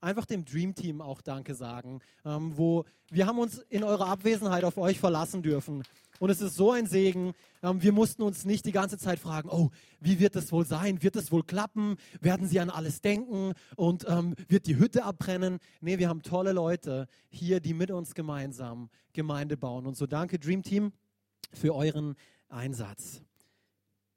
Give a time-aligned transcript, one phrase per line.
[0.00, 4.64] einfach dem Dream Team auch Danke sagen, ähm, wo wir haben uns in eurer Abwesenheit
[4.64, 5.82] auf euch verlassen dürfen.
[6.20, 7.32] Und es ist so ein Segen.
[7.62, 11.02] Ähm, wir mussten uns nicht die ganze Zeit fragen, oh, wie wird es wohl sein?
[11.02, 11.96] Wird es wohl klappen?
[12.20, 13.54] Werden sie an alles denken?
[13.74, 15.58] Und ähm, wird die Hütte abbrennen?
[15.80, 19.86] Nee, wir haben tolle Leute hier, die mit uns gemeinsam Gemeinde bauen.
[19.86, 20.92] Und so danke Dream Team
[21.52, 22.14] für euren
[22.48, 23.22] Einsatz.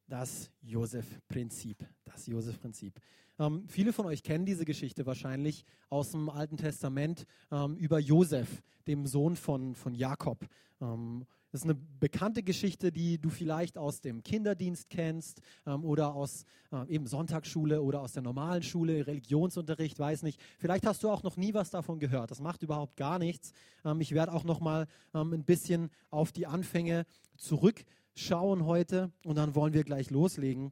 [0.08, 1.88] Das Josef-Prinzip.
[2.04, 3.00] Das Josef-Prinzip.
[3.44, 8.64] Ähm, viele von euch kennen diese Geschichte wahrscheinlich aus dem Alten Testament ähm, über Josef,
[8.88, 10.48] dem Sohn von, von Jakob.
[10.82, 16.16] Ähm, das ist eine bekannte Geschichte, die du vielleicht aus dem Kinderdienst kennst ähm, oder
[16.16, 20.40] aus äh, eben Sonntagsschule oder aus der normalen Schule, Religionsunterricht, weiß nicht.
[20.58, 22.32] Vielleicht hast du auch noch nie was davon gehört.
[22.32, 23.52] Das macht überhaupt gar nichts.
[23.84, 27.06] Ähm, ich werde auch noch mal ähm, ein bisschen auf die Anfänge
[27.38, 30.72] zurückschauen heute und dann wollen wir gleich loslegen.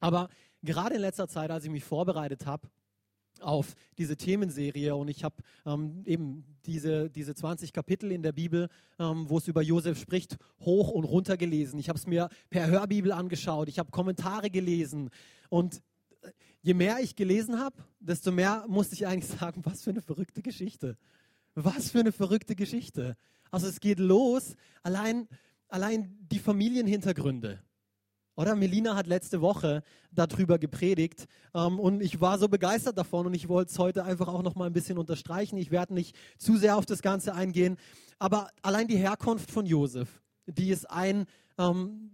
[0.00, 0.28] Aber
[0.64, 2.68] gerade in letzter Zeit, als ich mich vorbereitet habe,
[3.40, 5.36] auf diese Themenserie und ich habe
[5.66, 10.36] ähm, eben diese, diese 20 Kapitel in der Bibel, ähm, wo es über Josef spricht,
[10.60, 11.78] hoch und runter gelesen.
[11.78, 15.10] Ich habe es mir per Hörbibel angeschaut, ich habe Kommentare gelesen
[15.48, 15.82] und
[16.22, 16.30] äh,
[16.62, 20.42] je mehr ich gelesen habe, desto mehr musste ich eigentlich sagen, was für eine verrückte
[20.42, 20.96] Geschichte.
[21.54, 23.16] Was für eine verrückte Geschichte.
[23.50, 25.28] Also es geht los, allein,
[25.68, 27.62] allein die Familienhintergründe.
[28.36, 33.34] Oder Melina hat letzte Woche darüber gepredigt ähm, und ich war so begeistert davon und
[33.34, 35.56] ich wollte es heute einfach auch noch mal ein bisschen unterstreichen.
[35.56, 37.76] Ich werde nicht zu sehr auf das Ganze eingehen,
[38.18, 41.26] aber allein die Herkunft von Josef, die ist ein,
[41.58, 42.10] ähm,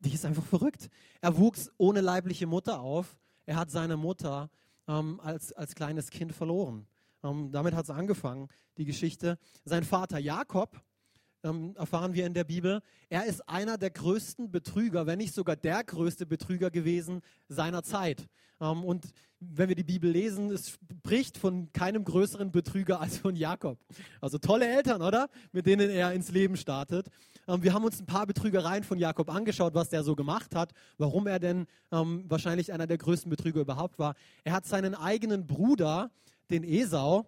[0.00, 0.88] die ist einfach verrückt.
[1.20, 3.18] Er wuchs ohne leibliche Mutter auf.
[3.44, 4.50] Er hat seine Mutter
[4.86, 6.86] ähm, als, als kleines Kind verloren.
[7.22, 9.38] Ähm, damit hat es angefangen, die Geschichte.
[9.64, 10.80] Sein Vater Jakob,
[11.44, 15.56] ähm, erfahren wir in der Bibel, er ist einer der größten Betrüger, wenn nicht sogar
[15.56, 18.26] der größte Betrüger gewesen seiner Zeit.
[18.60, 23.34] Ähm, und wenn wir die Bibel lesen, es spricht von keinem größeren Betrüger als von
[23.34, 23.78] Jakob.
[24.20, 25.28] Also tolle Eltern, oder?
[25.52, 27.08] Mit denen er ins Leben startet.
[27.48, 30.72] Ähm, wir haben uns ein paar Betrügereien von Jakob angeschaut, was der so gemacht hat,
[30.98, 34.14] warum er denn ähm, wahrscheinlich einer der größten Betrüger überhaupt war.
[34.44, 36.10] Er hat seinen eigenen Bruder,
[36.50, 37.26] den Esau,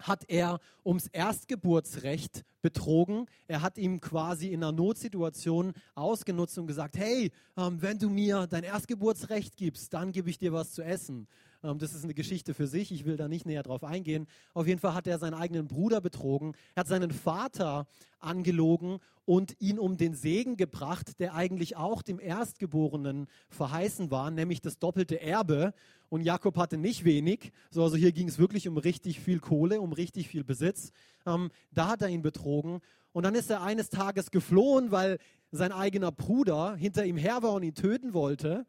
[0.00, 3.26] hat er ums Erstgeburtsrecht betrogen.
[3.46, 8.46] Er hat ihm quasi in einer Notsituation ausgenutzt und gesagt, hey, ähm, wenn du mir
[8.46, 11.26] dein Erstgeburtsrecht gibst, dann gebe ich dir was zu essen.
[11.62, 14.26] Ähm, das ist eine Geschichte für sich, ich will da nicht näher drauf eingehen.
[14.54, 17.86] Auf jeden Fall hat er seinen eigenen Bruder betrogen, er hat seinen Vater
[18.18, 24.60] angelogen und ihn um den Segen gebracht, der eigentlich auch dem Erstgeborenen verheißen war, nämlich
[24.60, 25.72] das doppelte Erbe.
[26.08, 29.80] Und Jakob hatte nicht wenig, so, also hier ging es wirklich um richtig viel Kohle,
[29.80, 30.90] um richtig viel Besitz.
[31.26, 32.80] Ähm, da hat er ihn betrogen.
[33.12, 35.18] Und dann ist er eines Tages geflohen, weil
[35.52, 38.66] sein eigener Bruder hinter ihm her war und ihn töten wollte.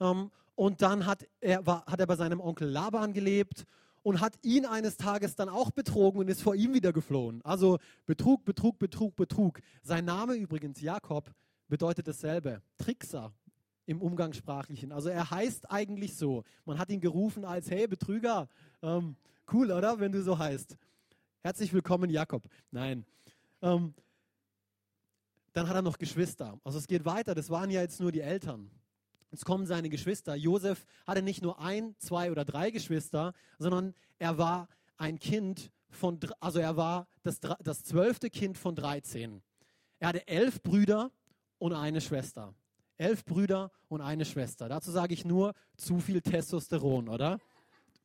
[0.00, 3.66] Ähm, und dann hat er, war, hat er bei seinem Onkel Laban gelebt
[4.02, 7.40] und hat ihn eines Tages dann auch betrogen und ist vor ihm wieder geflohen.
[7.42, 9.60] Also Betrug, Betrug, Betrug, Betrug.
[9.82, 11.30] Sein Name übrigens, Jakob,
[11.68, 12.62] bedeutet dasselbe.
[12.76, 13.32] Trickser
[13.86, 14.92] im Umgangssprachlichen.
[14.92, 16.44] Also er heißt eigentlich so.
[16.64, 18.48] Man hat ihn gerufen als, hey Betrüger,
[18.82, 19.16] ähm,
[19.52, 19.98] cool, oder?
[20.00, 20.76] Wenn du so heißt.
[21.40, 22.42] Herzlich willkommen, Jakob.
[22.70, 23.04] Nein.
[23.60, 23.94] Ähm,
[25.52, 26.58] dann hat er noch Geschwister.
[26.64, 27.34] Also es geht weiter.
[27.34, 28.70] Das waren ja jetzt nur die Eltern.
[29.34, 30.36] Jetzt kommen seine Geschwister.
[30.36, 36.20] Josef hatte nicht nur ein, zwei oder drei Geschwister, sondern er war ein Kind von,
[36.38, 39.42] also er war das, das zwölfte Kind von 13.
[39.98, 41.10] Er hatte elf Brüder
[41.58, 42.54] und eine Schwester.
[42.96, 44.68] Elf Brüder und eine Schwester.
[44.68, 47.40] Dazu sage ich nur zu viel Testosteron, oder?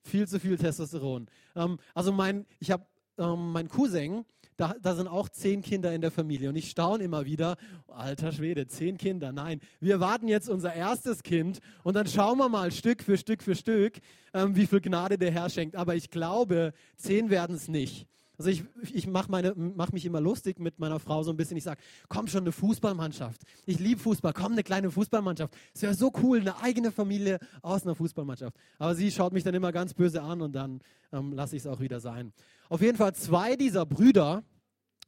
[0.01, 1.27] Viel zu viel Testosteron.
[1.55, 2.87] Ähm, also mein, ich habe
[3.19, 4.25] ähm, mein Cousin,
[4.57, 6.49] da, da sind auch zehn Kinder in der Familie.
[6.49, 7.55] Und ich staune immer wieder,
[7.87, 9.31] alter Schwede, zehn Kinder.
[9.31, 13.41] Nein, wir warten jetzt unser erstes Kind und dann schauen wir mal Stück für Stück
[13.41, 13.99] für Stück,
[14.33, 15.75] ähm, wie viel Gnade der Herr schenkt.
[15.75, 18.05] Aber ich glaube, zehn werden es nicht.
[18.39, 18.63] Also ich,
[18.93, 21.57] ich mache mach mich immer lustig mit meiner Frau so ein bisschen.
[21.57, 23.41] Ich sage, komm schon, eine Fußballmannschaft.
[23.65, 25.53] Ich liebe Fußball, komm, eine kleine Fußballmannschaft.
[25.73, 28.55] Es wäre so cool, eine eigene Familie aus einer Fußballmannschaft.
[28.77, 30.79] Aber sie schaut mich dann immer ganz böse an und dann
[31.11, 32.31] ähm, lasse ich es auch wieder sein.
[32.69, 34.41] Auf jeden Fall zwei dieser Brüder,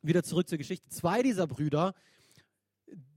[0.02, 1.94] wieder zurück zur Geschichte, zwei dieser Brüder,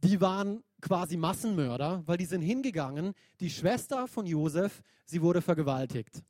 [0.04, 6.22] die waren quasi Massenmörder, weil die sind hingegangen, die Schwester von Josef, sie wurde vergewaltigt.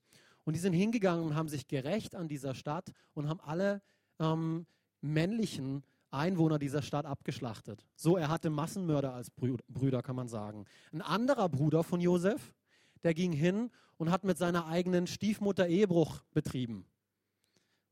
[0.45, 3.83] Und die sind hingegangen und haben sich gerecht an dieser Stadt und haben alle
[4.19, 4.67] ähm,
[5.01, 7.85] männlichen Einwohner dieser Stadt abgeschlachtet.
[7.97, 10.65] So, er hatte Massenmörder als Brüder, kann man sagen.
[10.93, 12.55] Ein anderer Bruder von Josef,
[13.03, 16.87] der ging hin und hat mit seiner eigenen Stiefmutter Ehebruch betrieben.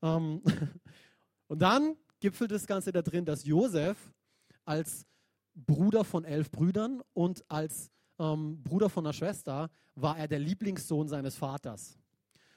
[0.03, 0.43] Ähm,
[1.49, 4.13] und dann gipfelt das Ganze da drin, dass Josef
[4.65, 5.07] als
[5.55, 11.09] Bruder von elf Brüdern und als ähm, Bruder von einer Schwester war er der Lieblingssohn
[11.09, 11.99] seines Vaters.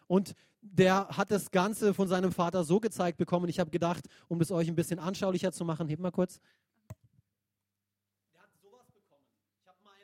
[0.08, 3.50] Und der hat das Ganze von seinem Vater so gezeigt bekommen.
[3.50, 6.40] Ich habe gedacht, um das euch ein bisschen anschaulicher zu machen, heb mal kurz.
[8.34, 9.26] Der hat sowas bekommen.
[9.62, 10.04] Ich habe mein,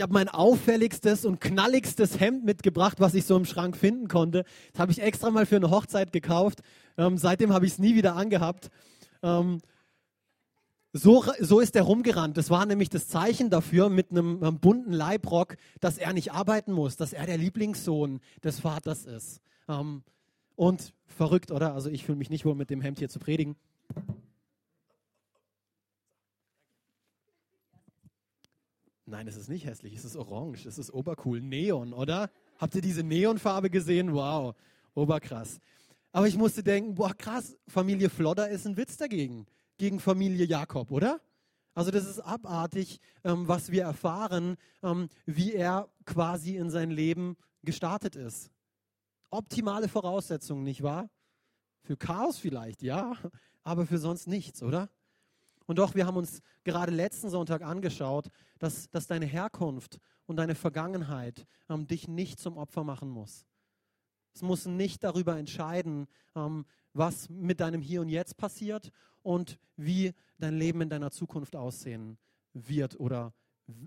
[0.00, 4.44] habe mein auffälligstes und knalligstes Hemd mitgebracht, was ich so im Schrank finden konnte.
[4.72, 6.60] Das habe ich extra mal für eine Hochzeit gekauft.
[6.98, 8.70] Ähm, seitdem habe ich es nie wieder angehabt.
[9.22, 9.60] Ähm,
[10.92, 12.36] so, so ist er rumgerannt.
[12.36, 16.72] Das war nämlich das Zeichen dafür mit einem, einem, bunten Leibrock, dass er nicht arbeiten
[16.72, 19.40] muss, dass er der Lieblingssohn des Vaters ist.
[19.68, 20.02] Ähm,
[20.54, 21.72] und verrückt, oder?
[21.72, 23.56] Also ich fühle mich nicht wohl mit dem Hemd hier zu predigen.
[29.06, 31.40] Nein, es ist nicht hässlich, es ist orange, es ist obercool.
[31.40, 32.30] Neon, oder?
[32.58, 34.12] Habt ihr diese Neonfarbe gesehen?
[34.12, 34.54] Wow,
[34.94, 35.58] oberkrass.
[36.12, 39.46] Aber ich musste denken, boah, krass, Familie Flodder ist ein Witz dagegen
[39.82, 41.20] gegen Familie Jakob, oder?
[41.74, 47.36] Also das ist abartig, ähm, was wir erfahren, ähm, wie er quasi in sein Leben
[47.64, 48.52] gestartet ist.
[49.28, 51.10] Optimale Voraussetzungen, nicht wahr?
[51.82, 53.16] Für Chaos vielleicht, ja,
[53.64, 54.88] aber für sonst nichts, oder?
[55.66, 58.28] Und doch, wir haben uns gerade letzten Sonntag angeschaut,
[58.60, 63.46] dass, dass deine Herkunft und deine Vergangenheit ähm, dich nicht zum Opfer machen muss.
[64.32, 66.06] Es muss nicht darüber entscheiden,
[66.36, 68.90] ähm, was mit deinem Hier und Jetzt passiert
[69.22, 72.18] und wie dein Leben in deiner Zukunft aussehen
[72.52, 73.32] wird oder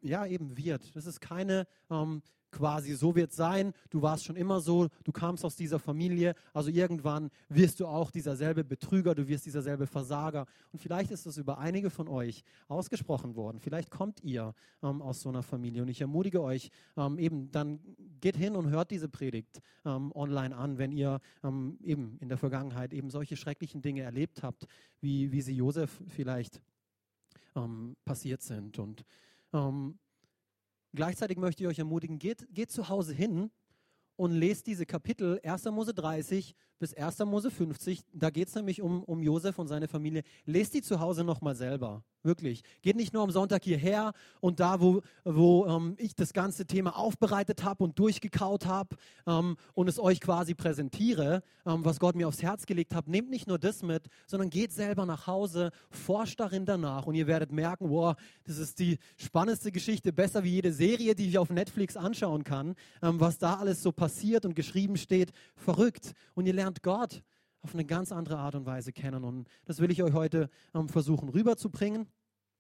[0.02, 0.96] ja eben wird.
[0.96, 2.22] Das ist keine ähm,
[2.56, 6.70] quasi, so wird sein, du warst schon immer so, du kamst aus dieser Familie, also
[6.70, 10.46] irgendwann wirst du auch dieser selbe Betrüger, du wirst dieser selbe Versager.
[10.72, 13.60] Und vielleicht ist das über einige von euch ausgesprochen worden.
[13.60, 15.82] Vielleicht kommt ihr ähm, aus so einer Familie.
[15.82, 17.80] Und ich ermutige euch, ähm, eben dann
[18.22, 22.38] geht hin und hört diese Predigt ähm, online an, wenn ihr ähm, eben in der
[22.38, 24.66] Vergangenheit eben solche schrecklichen Dinge erlebt habt,
[25.02, 26.62] wie, wie sie Josef vielleicht
[27.56, 28.80] ähm, passiert sind.
[28.80, 29.04] Und
[29.54, 30.00] ähm,
[30.96, 33.52] Gleichzeitig möchte ich euch ermutigen, geht, geht zu Hause hin
[34.16, 35.66] und lest diese Kapitel 1.
[35.66, 37.20] Mose 30 bis 1.
[37.20, 38.02] Mose 50.
[38.14, 40.24] Da geht es nämlich um, um Josef und seine Familie.
[40.46, 42.06] Lest die zu Hause nochmal selber.
[42.26, 42.64] Wirklich.
[42.82, 44.12] Geht nicht nur am Sonntag hierher
[44.42, 48.96] und da, wo, wo ähm, ich das ganze Thema aufbereitet habe und durchgekaut habe
[49.28, 53.08] ähm, und es euch quasi präsentiere, ähm, was Gott mir aufs Herz gelegt hat.
[53.08, 57.28] Nehmt nicht nur das mit, sondern geht selber nach Hause, forscht darin danach und ihr
[57.28, 61.52] werdet merken, wow, das ist die spannendste Geschichte, besser wie jede Serie, die ich auf
[61.52, 62.74] Netflix anschauen kann,
[63.04, 65.32] ähm, was da alles so passiert und geschrieben steht.
[65.56, 66.14] Verrückt.
[66.34, 67.22] Und ihr lernt Gott
[67.66, 69.24] auf eine ganz andere Art und Weise kennen.
[69.24, 72.08] Und das will ich euch heute ähm, versuchen rüberzubringen.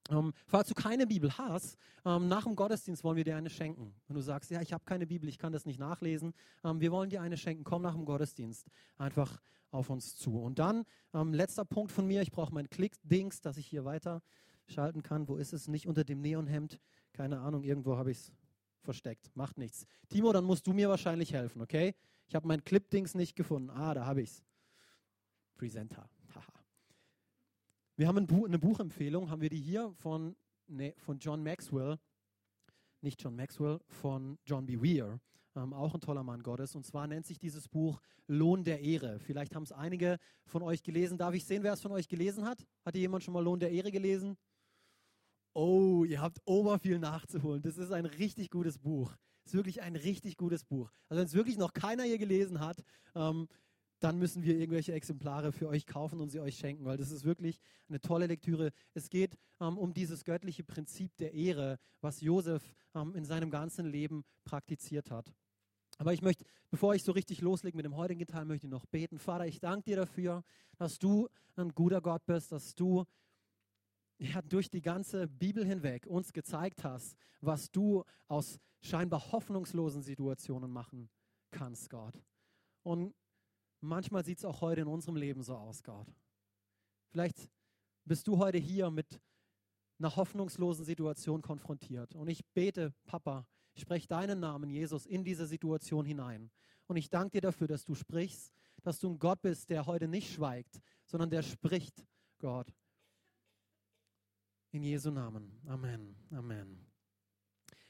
[0.09, 3.93] Ähm, falls du keine Bibel hast, ähm, nach dem Gottesdienst wollen wir dir eine schenken.
[4.07, 6.91] Wenn du sagst, ja, ich habe keine Bibel, ich kann das nicht nachlesen, ähm, wir
[6.91, 7.63] wollen dir eine schenken.
[7.63, 8.67] Komm nach dem Gottesdienst
[8.97, 10.39] einfach auf uns zu.
[10.41, 14.23] Und dann, ähm, letzter Punkt von mir, ich brauche mein Klick-Dings, dass ich hier weiter
[14.65, 15.27] schalten kann.
[15.27, 15.67] Wo ist es?
[15.67, 16.79] Nicht unter dem Neonhemd.
[17.13, 18.31] Keine Ahnung, irgendwo habe ich es
[18.81, 19.29] versteckt.
[19.35, 19.85] Macht nichts.
[20.09, 21.93] Timo, dann musst du mir wahrscheinlich helfen, okay?
[22.27, 23.69] Ich habe mein Clip-Dings nicht gefunden.
[23.69, 24.43] Ah, da habe ich es.
[25.55, 26.09] Presenter.
[26.33, 26.63] Haha.
[27.95, 30.35] Wir haben ein Buch, eine Buchempfehlung, haben wir die hier von,
[30.67, 31.97] nee, von John Maxwell,
[33.01, 34.77] nicht John Maxwell, von John B.
[34.77, 35.19] Weir,
[35.55, 36.75] ähm, auch ein toller Mann Gottes.
[36.75, 39.19] Und zwar nennt sich dieses Buch Lohn der Ehre.
[39.19, 41.17] Vielleicht haben es einige von euch gelesen.
[41.17, 42.65] Darf ich sehen, wer es von euch gelesen hat?
[42.83, 44.37] Hat jemand schon mal Lohn der Ehre gelesen?
[45.53, 47.61] Oh, ihr habt ober viel nachzuholen.
[47.61, 49.15] Das ist ein richtig gutes Buch.
[49.43, 50.91] Das ist wirklich ein richtig gutes Buch.
[51.07, 53.47] Also wenn es wirklich noch keiner hier gelesen hat, ähm,
[53.99, 57.23] dann müssen wir irgendwelche Exemplare für euch kaufen und sie euch schenken, weil das ist
[57.23, 58.71] wirklich eine tolle Lektüre.
[58.93, 63.85] Es geht ähm, um dieses göttliche Prinzip der Ehre, was Josef ähm, in seinem ganzen
[63.85, 65.33] Leben praktiziert hat.
[65.97, 68.85] Aber ich möchte, bevor ich so richtig loslege mit dem heutigen Teil, möchte ich noch
[68.85, 69.17] beten.
[69.17, 70.43] Vater, ich danke dir dafür,
[70.77, 73.05] dass du ein guter Gott bist, dass du
[74.17, 80.71] ja, durch die ganze Bibel hinweg uns gezeigt hast, was du aus scheinbar hoffnungslosen Situationen
[80.71, 81.09] machen
[81.51, 82.21] kannst, Gott.
[82.83, 83.13] Und
[83.85, 86.07] manchmal sieht es auch heute in unserem Leben so aus, Gott.
[87.09, 87.49] Vielleicht
[88.05, 89.19] bist du heute hier mit
[89.99, 92.15] einer hoffnungslosen Situation konfrontiert.
[92.15, 96.51] Und ich bete, Papa, ich spreche deinen Namen, Jesus, in diese Situation hinein.
[96.87, 100.07] Und ich danke dir dafür, dass du sprichst, dass du ein Gott bist, der heute
[100.07, 102.05] nicht schweigt, sondern der spricht,
[102.39, 102.67] Gott.
[104.71, 105.59] In Jesu Namen.
[105.65, 106.15] Amen.
[106.31, 106.85] Amen.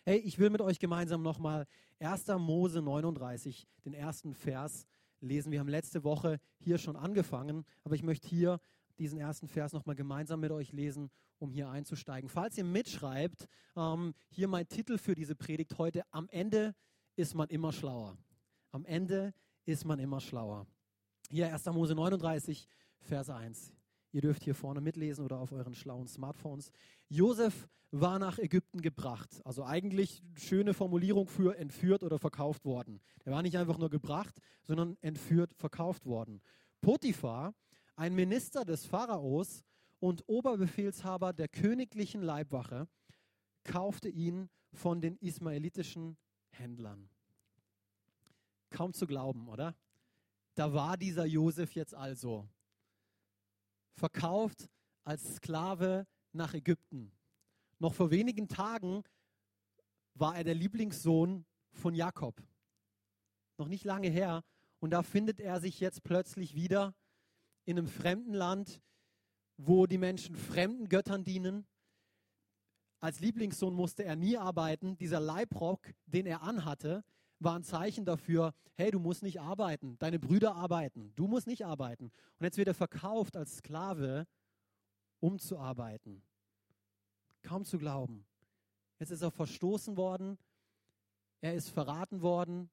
[0.03, 1.65] Hey, ich will mit euch gemeinsam nochmal
[1.99, 2.27] 1.
[2.37, 4.85] Mose 39, den ersten Vers
[5.21, 5.51] lesen.
[5.51, 8.59] Wir haben letzte Woche hier schon angefangen, aber ich möchte hier
[8.97, 12.29] diesen ersten Vers nochmal gemeinsam mit euch lesen, um hier einzusteigen.
[12.29, 16.75] Falls ihr mitschreibt, ähm, hier mein Titel für diese Predigt heute, am Ende
[17.15, 18.17] ist man immer schlauer.
[18.71, 19.33] Am Ende
[19.65, 20.67] ist man immer schlauer.
[21.29, 21.65] Hier 1.
[21.67, 22.69] Mose 39,
[22.99, 23.73] Vers 1.
[24.15, 26.71] Ihr dürft hier vorne mitlesen oder auf euren schlauen Smartphones.
[27.09, 29.41] Josef war nach Ägypten gebracht.
[29.43, 33.01] Also eigentlich schöne Formulierung für entführt oder verkauft worden.
[33.25, 36.41] Er war nicht einfach nur gebracht, sondern entführt, verkauft worden.
[36.79, 37.55] Potiphar,
[37.97, 39.65] ein Minister des Pharaos
[39.99, 42.87] und Oberbefehlshaber der königlichen Leibwache,
[43.65, 46.15] kaufte ihn von den ismaelitischen
[46.51, 47.09] Händlern.
[48.69, 49.75] Kaum zu glauben, oder?
[50.53, 52.47] Da war dieser Josef jetzt also
[53.95, 54.69] verkauft
[55.03, 57.11] als Sklave nach Ägypten.
[57.79, 59.03] Noch vor wenigen Tagen
[60.13, 62.41] war er der Lieblingssohn von Jakob.
[63.57, 64.43] Noch nicht lange her.
[64.79, 66.93] Und da findet er sich jetzt plötzlich wieder
[67.65, 68.81] in einem fremden Land,
[69.57, 71.65] wo die Menschen fremden Göttern dienen.
[72.99, 74.97] Als Lieblingssohn musste er nie arbeiten.
[74.97, 77.03] Dieser Leibrock, den er anhatte,
[77.39, 81.65] war ein Zeichen dafür, hey, du musst nicht arbeiten, deine Brüder arbeiten, du musst nicht
[81.65, 82.05] arbeiten.
[82.39, 84.27] Und jetzt wird er verkauft als Sklave,
[85.19, 86.23] um zu arbeiten.
[87.41, 88.25] Kaum zu glauben.
[88.99, 90.37] Jetzt ist er verstoßen worden,
[91.41, 92.69] er ist verraten worden,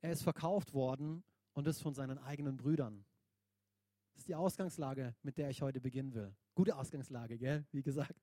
[0.00, 3.04] er ist verkauft worden und das von seinen eigenen Brüdern.
[4.12, 6.34] Das ist die Ausgangslage, mit der ich heute beginnen will.
[6.54, 7.66] Gute Ausgangslage, gell?
[7.72, 8.14] Wie gesagt.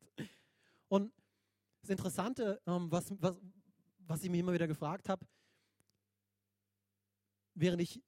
[0.89, 1.13] Und
[1.82, 3.39] das Interessante, ähm, was, was,
[4.08, 5.26] was ich mir immer wieder gefragt habe,
[7.54, 8.02] während ich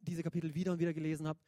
[0.00, 1.38] diese Kapitel wieder und wieder gelesen habe,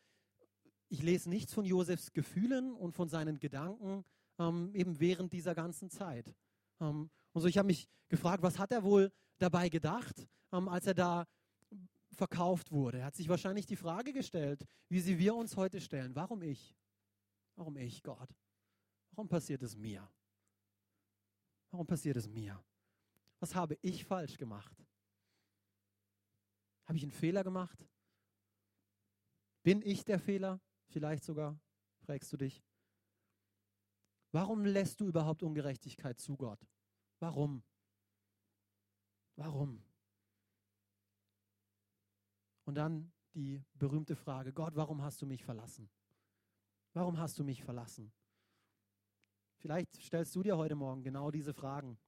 [0.88, 4.04] ich lese nichts von Josefs Gefühlen und von seinen Gedanken
[4.38, 6.32] ähm, eben während dieser ganzen Zeit.
[6.80, 10.86] Ähm, und so, ich habe mich gefragt, was hat er wohl dabei gedacht, ähm, als
[10.86, 11.26] er da
[12.12, 12.98] verkauft wurde?
[12.98, 16.14] Er hat sich wahrscheinlich die Frage gestellt, wie sie wir uns heute stellen.
[16.14, 16.76] Warum ich?
[17.56, 18.28] Warum ich, Gott?
[19.12, 20.08] Warum passiert es mir?
[21.70, 22.62] Warum passiert es mir?
[23.40, 24.84] Was habe ich falsch gemacht?
[26.86, 27.86] Habe ich einen Fehler gemacht?
[29.62, 30.60] Bin ich der Fehler?
[30.88, 31.58] Vielleicht sogar,
[31.98, 32.64] fragst du dich.
[34.32, 36.64] Warum lässt du überhaupt Ungerechtigkeit zu, Gott?
[37.18, 37.62] Warum?
[39.36, 39.82] Warum?
[42.64, 45.90] Und dann die berühmte Frage, Gott, warum hast du mich verlassen?
[46.94, 48.12] Warum hast du mich verlassen?
[49.58, 51.98] Vielleicht stellst du dir heute Morgen genau diese Fragen.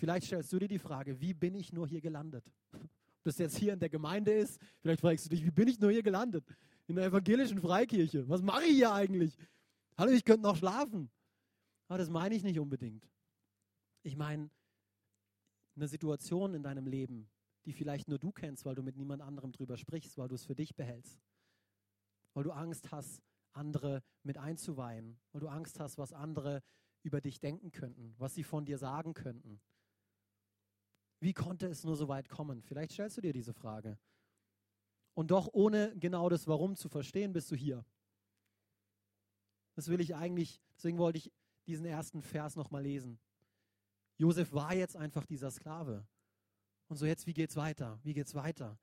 [0.00, 2.50] Vielleicht stellst du dir die Frage, wie bin ich nur hier gelandet?
[2.72, 5.78] Ob das jetzt hier in der Gemeinde ist, vielleicht fragst du dich, wie bin ich
[5.78, 6.42] nur hier gelandet?
[6.86, 8.26] In der evangelischen Freikirche.
[8.26, 9.36] Was mache ich hier eigentlich?
[9.98, 11.10] Hallo, ich könnte noch schlafen.
[11.86, 13.06] Aber das meine ich nicht unbedingt.
[14.02, 14.48] Ich meine
[15.76, 17.28] eine Situation in deinem Leben,
[17.66, 20.46] die vielleicht nur du kennst, weil du mit niemand anderem drüber sprichst, weil du es
[20.46, 21.20] für dich behältst.
[22.32, 23.20] Weil du Angst hast,
[23.52, 26.62] andere mit einzuweihen, weil du Angst hast, was andere
[27.02, 29.60] über dich denken könnten, was sie von dir sagen könnten.
[31.20, 32.62] Wie konnte es nur so weit kommen?
[32.62, 33.98] Vielleicht stellst du dir diese Frage.
[35.14, 37.84] Und doch ohne genau das Warum zu verstehen, bist du hier.
[39.74, 41.30] Das will ich eigentlich, deswegen wollte ich
[41.66, 43.18] diesen ersten Vers nochmal lesen.
[44.16, 46.06] Josef war jetzt einfach dieser Sklave.
[46.88, 48.00] Und so jetzt, wie geht's weiter?
[48.02, 48.78] Wie geht's weiter?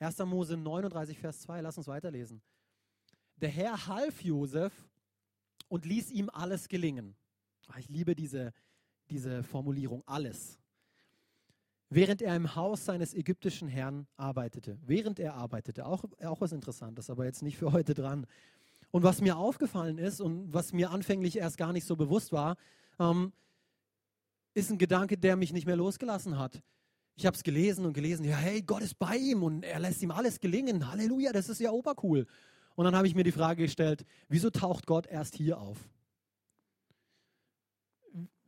[0.00, 0.18] 1.
[0.18, 2.42] Mose 39, Vers 2, lass uns weiterlesen.
[3.36, 4.72] Der Herr half Josef
[5.68, 7.16] und ließ ihm alles gelingen.
[7.68, 8.52] Ah, ich liebe diese,
[9.10, 10.58] diese Formulierung, alles
[11.90, 14.78] während er im Haus seines ägyptischen Herrn arbeitete.
[14.84, 18.26] Während er arbeitete, auch, auch was Interessantes, aber jetzt nicht für heute dran.
[18.90, 22.56] Und was mir aufgefallen ist und was mir anfänglich erst gar nicht so bewusst war,
[22.98, 23.32] ähm,
[24.54, 26.62] ist ein Gedanke, der mich nicht mehr losgelassen hat.
[27.16, 30.02] Ich habe es gelesen und gelesen, ja, hey, Gott ist bei ihm und er lässt
[30.02, 30.90] ihm alles gelingen.
[30.90, 32.26] Halleluja, das ist ja obercool.
[32.76, 35.78] Und dann habe ich mir die Frage gestellt, wieso taucht Gott erst hier auf?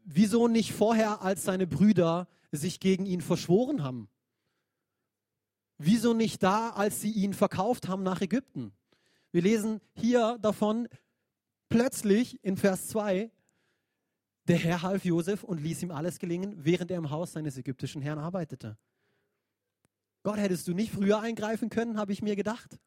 [0.05, 4.09] Wieso nicht vorher, als seine Brüder sich gegen ihn verschworen haben?
[5.79, 8.73] Wieso nicht da, als sie ihn verkauft haben nach Ägypten?
[9.33, 10.89] Wir lesen hier davon
[11.69, 13.31] plötzlich in Vers 2,
[14.49, 18.03] der Herr half Josef und ließ ihm alles gelingen, während er im Haus seines ägyptischen
[18.03, 18.77] Herrn arbeitete.
[20.23, 22.79] Gott, hättest du nicht früher eingreifen können, habe ich mir gedacht.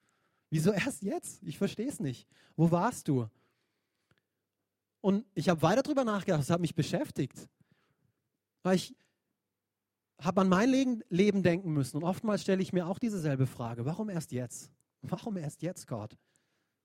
[0.50, 1.42] Wieso erst jetzt?
[1.44, 2.28] Ich verstehe es nicht.
[2.56, 3.28] Wo warst du?
[5.02, 7.50] Und ich habe weiter darüber nachgedacht, es hat mich beschäftigt.
[8.62, 8.96] Weil ich
[10.20, 11.98] habe an mein Leben denken müssen.
[11.98, 13.86] Und oftmals stelle ich mir auch dieselbe Frage.
[13.86, 14.72] Warum erst jetzt?
[15.02, 16.18] Warum erst jetzt, Gott?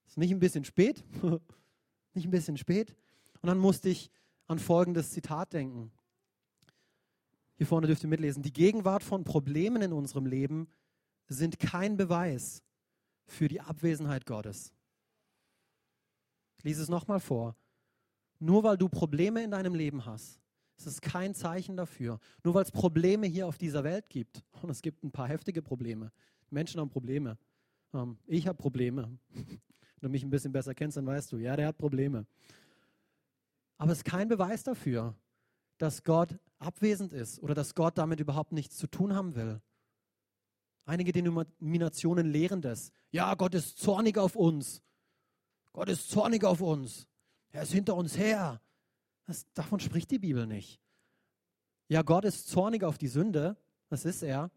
[0.06, 1.04] Ist nicht ein bisschen spät?
[2.14, 2.96] nicht ein bisschen spät?
[3.40, 4.10] Und dann musste ich
[4.46, 5.92] an folgendes Zitat denken.
[7.56, 8.42] Hier vorne dürft ihr mitlesen.
[8.42, 10.68] Die Gegenwart von Problemen in unserem Leben
[11.28, 12.62] sind kein Beweis
[13.26, 14.72] für die Abwesenheit Gottes.
[16.56, 17.54] Ich lese es nochmal vor.
[18.40, 20.40] Nur weil du Probleme in deinem Leben hast,
[20.78, 22.20] es ist kein Zeichen dafür.
[22.44, 25.62] Nur weil es Probleme hier auf dieser Welt gibt, und es gibt ein paar heftige
[25.62, 26.12] Probleme,
[26.50, 27.36] Menschen haben Probleme,
[27.92, 29.18] Ähm, ich habe Probleme.
[29.30, 32.26] Wenn du mich ein bisschen besser kennst, dann weißt du, ja, der hat Probleme.
[33.78, 35.14] Aber es ist kein Beweis dafür,
[35.78, 39.60] dass Gott abwesend ist oder dass Gott damit überhaupt nichts zu tun haben will.
[40.84, 42.92] Einige Denominationen lehren das.
[43.10, 44.82] Ja, Gott ist zornig auf uns.
[45.72, 47.06] Gott ist zornig auf uns.
[47.50, 48.60] Er ist hinter uns her.
[49.28, 50.80] Das, davon spricht die Bibel nicht.
[51.88, 53.58] Ja, Gott ist zornig auf die Sünde.
[53.90, 54.50] Das ist er.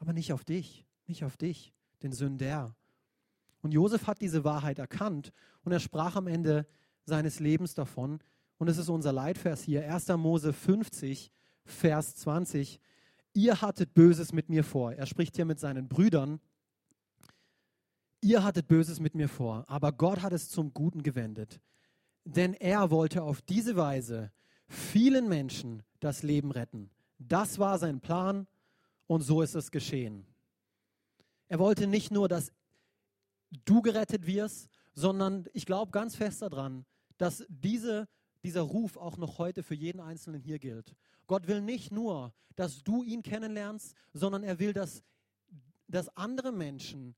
[0.00, 0.84] Aber nicht auf dich.
[1.06, 2.74] Nicht auf dich, den Sünder.
[3.62, 6.66] Und Josef hat diese Wahrheit erkannt und er sprach am Ende
[7.04, 8.18] seines Lebens davon.
[8.58, 10.08] Und es ist unser Leitvers hier, 1.
[10.08, 11.30] Mose 50,
[11.64, 12.80] Vers 20.
[13.34, 14.92] Ihr hattet Böses mit mir vor.
[14.94, 16.40] Er spricht hier mit seinen Brüdern.
[18.20, 21.60] Ihr hattet Böses mit mir vor, aber Gott hat es zum Guten gewendet.
[22.26, 24.32] Denn er wollte auf diese Weise
[24.68, 26.90] vielen Menschen das Leben retten.
[27.18, 28.48] Das war sein Plan
[29.06, 30.26] und so ist es geschehen.
[31.46, 32.52] Er wollte nicht nur, dass
[33.64, 36.84] du gerettet wirst, sondern ich glaube ganz fest daran,
[37.16, 38.08] dass diese,
[38.42, 40.96] dieser Ruf auch noch heute für jeden Einzelnen hier gilt.
[41.28, 45.04] Gott will nicht nur, dass du ihn kennenlernst, sondern er will, dass,
[45.86, 47.14] dass andere Menschen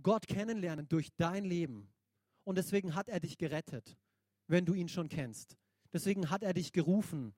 [0.00, 1.88] Gott kennenlernen durch dein Leben.
[2.44, 3.96] Und deswegen hat er dich gerettet,
[4.46, 5.56] wenn du ihn schon kennst.
[5.92, 7.34] Deswegen hat er dich gerufen.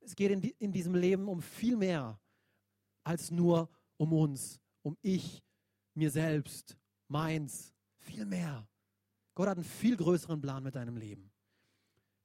[0.00, 2.20] Es geht in, die, in diesem Leben um viel mehr
[3.02, 5.42] als nur um uns, um ich,
[5.94, 6.76] mir selbst,
[7.08, 8.68] meins, viel mehr.
[9.34, 11.32] Gott hat einen viel größeren Plan mit deinem Leben.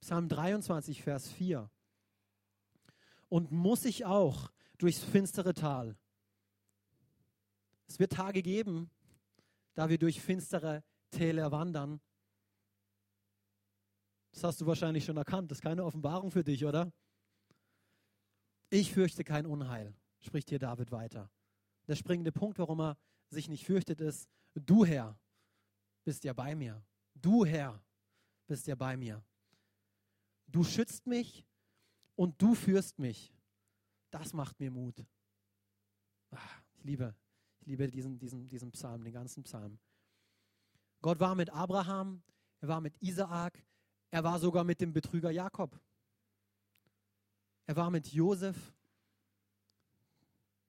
[0.01, 1.69] Psalm 23, Vers 4.
[3.27, 5.97] Und muss ich auch durchs finstere Tal.
[7.87, 8.89] Es wird Tage geben,
[9.73, 11.99] da wir durch finstere Täler wandern.
[14.31, 15.51] Das hast du wahrscheinlich schon erkannt.
[15.51, 16.91] Das ist keine Offenbarung für dich, oder?
[18.69, 21.29] Ich fürchte kein Unheil, spricht hier David weiter.
[21.87, 22.97] Der springende Punkt, warum er
[23.29, 25.17] sich nicht fürchtet, ist, du Herr
[26.03, 26.83] bist ja bei mir.
[27.15, 27.83] Du Herr
[28.47, 29.23] bist ja bei mir.
[30.47, 31.45] Du schützt mich
[32.15, 33.33] und du führst mich.
[34.11, 35.05] Das macht mir Mut.
[36.31, 37.15] Ach, ich liebe,
[37.59, 39.79] ich liebe diesen, diesen, diesen Psalm, den ganzen Psalm.
[41.01, 42.21] Gott war mit Abraham,
[42.59, 43.63] er war mit Isaak,
[44.11, 45.79] er war sogar mit dem Betrüger Jakob.
[47.67, 48.57] Er war mit Josef,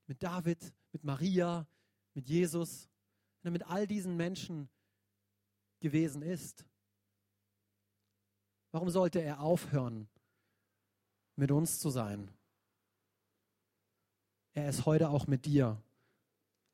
[0.07, 1.67] mit David, mit Maria,
[2.15, 2.89] mit Jesus.
[3.41, 4.69] Wenn er mit all diesen Menschen
[5.81, 6.67] gewesen ist,
[8.71, 10.09] warum sollte er aufhören,
[11.37, 12.31] mit uns zu sein?
[14.53, 15.81] Er ist heute auch mit dir.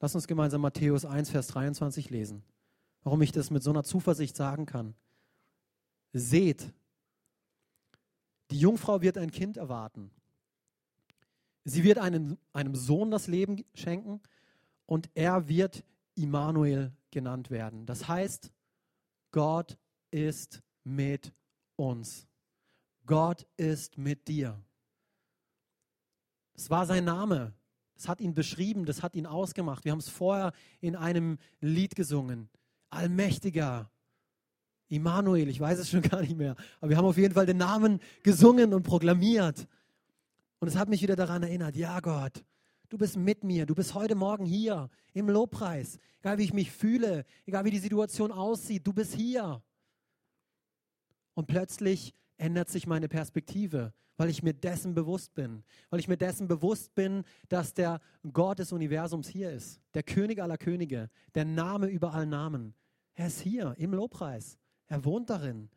[0.00, 2.42] Lass uns gemeinsam Matthäus 1, Vers 23 lesen.
[3.02, 4.94] Warum ich das mit so einer Zuversicht sagen kann.
[6.12, 6.72] Seht,
[8.50, 10.10] die Jungfrau wird ein Kind erwarten.
[11.64, 14.20] Sie wird einem, einem Sohn das Leben schenken
[14.86, 17.86] und er wird Immanuel genannt werden.
[17.86, 18.52] Das heißt,
[19.32, 19.76] Gott
[20.10, 21.32] ist mit
[21.74, 22.26] uns.
[23.04, 24.60] Gott ist mit dir.
[26.54, 27.52] Das war sein Name.
[27.94, 29.84] Das hat ihn beschrieben, das hat ihn ausgemacht.
[29.84, 32.48] Wir haben es vorher in einem Lied gesungen.
[32.90, 33.90] Allmächtiger,
[34.88, 37.58] Immanuel, ich weiß es schon gar nicht mehr, aber wir haben auf jeden Fall den
[37.58, 39.66] Namen gesungen und proklamiert.
[40.58, 42.44] Und es hat mich wieder daran erinnert, ja Gott,
[42.88, 46.72] du bist mit mir, du bist heute Morgen hier im Lobpreis, egal wie ich mich
[46.72, 49.62] fühle, egal wie die Situation aussieht, du bist hier.
[51.34, 56.16] Und plötzlich ändert sich meine Perspektive, weil ich mir dessen bewusst bin, weil ich mir
[56.16, 58.00] dessen bewusst bin, dass der
[58.32, 62.74] Gott des Universums hier ist, der König aller Könige, der Name über allen Namen.
[63.14, 64.58] Er ist hier im Lobpreis.
[64.88, 65.68] Er wohnt darin.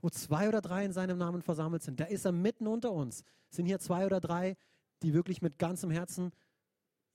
[0.00, 3.24] Wo zwei oder drei in seinem Namen versammelt sind, da ist er mitten unter uns.
[3.50, 4.56] Sind hier zwei oder drei,
[5.02, 6.32] die wirklich mit ganzem Herzen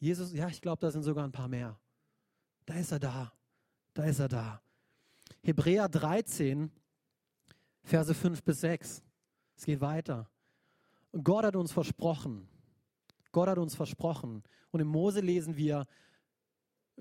[0.01, 1.80] Jesus, ja, ich glaube, da sind sogar ein paar mehr.
[2.65, 3.32] Da ist er da.
[3.93, 4.60] Da ist er da.
[5.43, 6.71] Hebräer 13,
[7.84, 9.04] Verse 5 bis 6.
[9.56, 10.27] Es geht weiter.
[11.23, 12.47] Gott hat uns versprochen.
[13.32, 14.41] Gott hat uns versprochen.
[14.71, 15.86] Und im Mose lesen wir,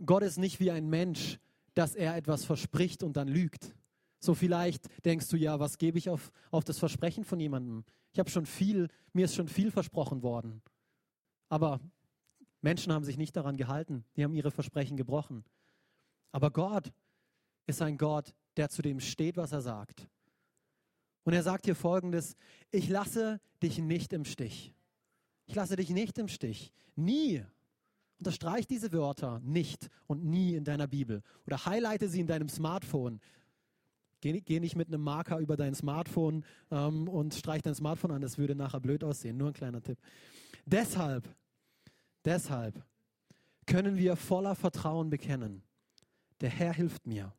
[0.05, 1.41] Gott ist nicht wie ein Mensch,
[1.73, 3.75] dass er etwas verspricht und dann lügt.
[4.21, 7.85] So vielleicht denkst du, ja, was gebe ich auf, auf das Versprechen von jemandem?
[8.13, 10.63] Ich habe schon viel, mir ist schon viel versprochen worden.
[11.49, 11.81] Aber
[12.61, 14.05] Menschen haben sich nicht daran gehalten.
[14.17, 15.45] Die haben ihre Versprechen gebrochen.
[16.33, 16.93] Aber Gott
[17.67, 20.07] ist ein Gott, der zu dem steht, was er sagt.
[21.25, 22.37] Und er sagt hier folgendes,
[22.71, 24.75] ich lasse dich nicht im Stich.
[25.47, 26.73] Ich lasse dich nicht im Stich.
[26.95, 27.45] Nie.
[28.19, 31.23] Unterstreich diese Wörter nicht und nie in deiner Bibel.
[31.47, 33.21] Oder highlighte sie in deinem Smartphone.
[34.21, 38.21] Geh, geh nicht mit einem Marker über dein Smartphone ähm, und streich dein Smartphone an.
[38.21, 39.37] Das würde nachher blöd aussehen.
[39.37, 39.99] Nur ein kleiner Tipp.
[40.67, 41.29] Deshalb,
[42.25, 42.85] deshalb
[43.67, 45.63] können wir voller Vertrauen bekennen.
[46.41, 47.33] Der Herr hilft mir.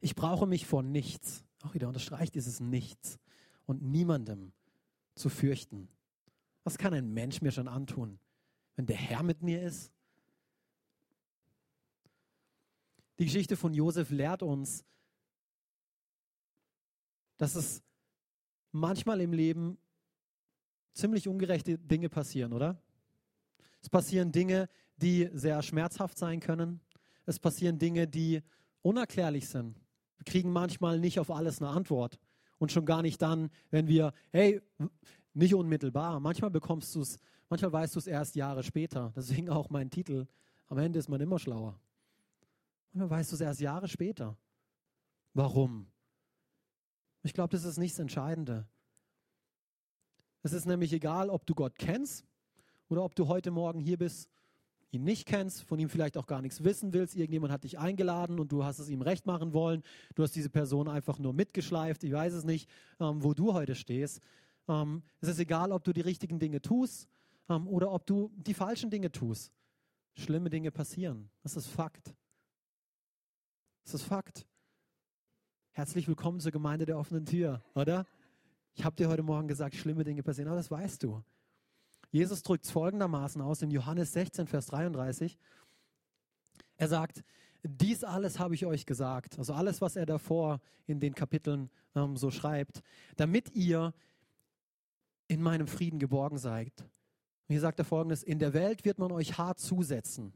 [0.00, 3.18] Ich brauche mich vor nichts, auch wieder unterstreicht dieses Nichts
[3.66, 4.52] und niemandem
[5.14, 5.88] zu fürchten.
[6.64, 8.18] Was kann ein Mensch mir schon antun,
[8.76, 9.92] wenn der Herr mit mir ist?
[13.18, 14.84] Die Geschichte von Josef lehrt uns,
[17.38, 17.82] dass es
[18.72, 19.78] manchmal im Leben
[20.92, 22.82] ziemlich ungerechte Dinge passieren, oder?
[23.80, 26.80] Es passieren Dinge, die sehr schmerzhaft sein können.
[27.24, 28.42] Es passieren Dinge, die
[28.82, 29.80] unerklärlich sind.
[30.16, 32.18] Wir kriegen manchmal nicht auf alles eine Antwort.
[32.58, 34.60] Und schon gar nicht dann, wenn wir, hey,
[35.32, 36.18] nicht unmittelbar.
[36.18, 39.12] Manchmal bekommst du es, manchmal weißt du es erst Jahre später.
[39.14, 40.26] Deswegen auch mein Titel.
[40.66, 41.78] Am Ende ist man immer schlauer.
[42.92, 44.36] Manchmal weißt du es erst Jahre später.
[45.34, 45.86] Warum?
[47.28, 48.66] Ich glaube, das ist nicht das Entscheidende.
[50.42, 52.24] Es ist nämlich egal, ob du Gott kennst
[52.88, 54.30] oder ob du heute Morgen hier bist,
[54.92, 57.14] ihn nicht kennst, von ihm vielleicht auch gar nichts wissen willst.
[57.14, 59.82] Irgendjemand hat dich eingeladen und du hast es ihm recht machen wollen.
[60.14, 62.02] Du hast diese Person einfach nur mitgeschleift.
[62.02, 62.66] Ich weiß es nicht,
[62.98, 64.22] ähm, wo du heute stehst.
[64.66, 67.10] Ähm, es ist egal, ob du die richtigen Dinge tust
[67.50, 69.52] ähm, oder ob du die falschen Dinge tust.
[70.14, 71.28] Schlimme Dinge passieren.
[71.42, 72.14] Das ist Fakt.
[73.84, 74.46] Das ist Fakt.
[75.78, 78.04] Herzlich willkommen zur Gemeinde der offenen Tür, oder?
[78.74, 81.22] Ich habe dir heute Morgen gesagt, schlimme Dinge passieren, aber das weißt du.
[82.10, 85.38] Jesus drückt es folgendermaßen aus in Johannes 16, Vers 33.
[86.78, 87.22] Er sagt,
[87.62, 92.16] dies alles habe ich euch gesagt, also alles, was er davor in den Kapiteln ähm,
[92.16, 92.82] so schreibt,
[93.14, 93.94] damit ihr
[95.28, 96.72] in meinem Frieden geborgen seid.
[97.46, 100.32] Hier sagt er folgendes, in der Welt wird man euch hart zusetzen.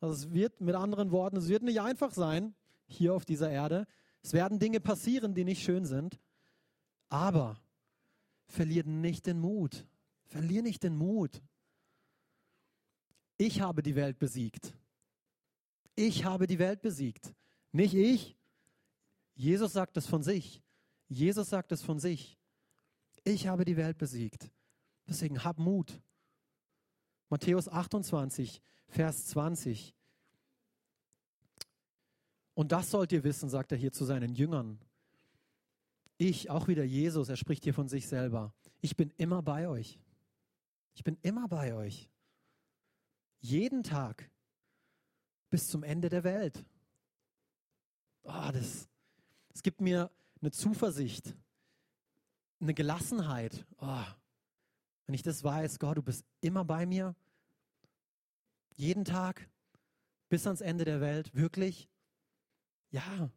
[0.00, 2.54] Also es wird, mit anderen Worten, es wird nicht einfach sein,
[2.86, 3.86] hier auf dieser Erde.
[4.26, 6.18] Es werden Dinge passieren, die nicht schön sind.
[7.08, 7.60] Aber
[8.48, 9.86] verliert nicht den Mut.
[10.24, 11.40] Verlier nicht den Mut.
[13.38, 14.74] Ich habe die Welt besiegt.
[15.94, 17.36] Ich habe die Welt besiegt.
[17.70, 18.36] Nicht ich.
[19.36, 20.60] Jesus sagt es von sich.
[21.08, 22.36] Jesus sagt es von sich.
[23.22, 24.50] Ich habe die Welt besiegt.
[25.08, 26.00] Deswegen hab Mut.
[27.28, 29.95] Matthäus 28, Vers 20.
[32.56, 34.80] Und das sollt ihr wissen, sagt er hier zu seinen Jüngern.
[36.16, 38.54] Ich, auch wieder Jesus, er spricht hier von sich selber.
[38.80, 40.00] Ich bin immer bei euch.
[40.94, 42.08] Ich bin immer bei euch.
[43.40, 44.30] Jeden Tag
[45.50, 46.64] bis zum Ende der Welt.
[48.22, 48.88] Oh, das,
[49.50, 51.36] das gibt mir eine Zuversicht,
[52.60, 53.66] eine Gelassenheit.
[53.76, 54.04] Oh,
[55.04, 57.14] wenn ich das weiß, Gott, du bist immer bei mir.
[58.76, 59.46] Jeden Tag
[60.30, 61.34] bis ans Ende der Welt.
[61.34, 61.90] Wirklich?
[62.90, 63.30] Ja,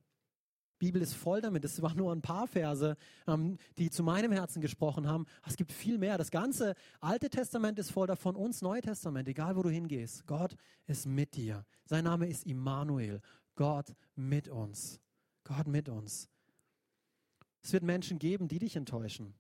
[0.80, 1.64] Bibel ist voll damit.
[1.66, 2.96] Das waren nur ein paar Verse,
[3.28, 5.26] ähm, die zu meinem Herzen gesprochen haben.
[5.46, 6.18] Es gibt viel mehr.
[6.18, 10.26] Das ganze Alte Testament ist voll davon, uns Neue Testament, egal wo du hingehst.
[10.26, 10.56] Gott
[10.88, 11.66] ist mit dir.
[11.86, 13.22] Sein Name ist Immanuel.
[13.56, 15.02] Gott mit uns.
[15.44, 16.30] Gott mit uns.
[17.62, 19.36] Es wird Menschen geben, die dich enttäuschen,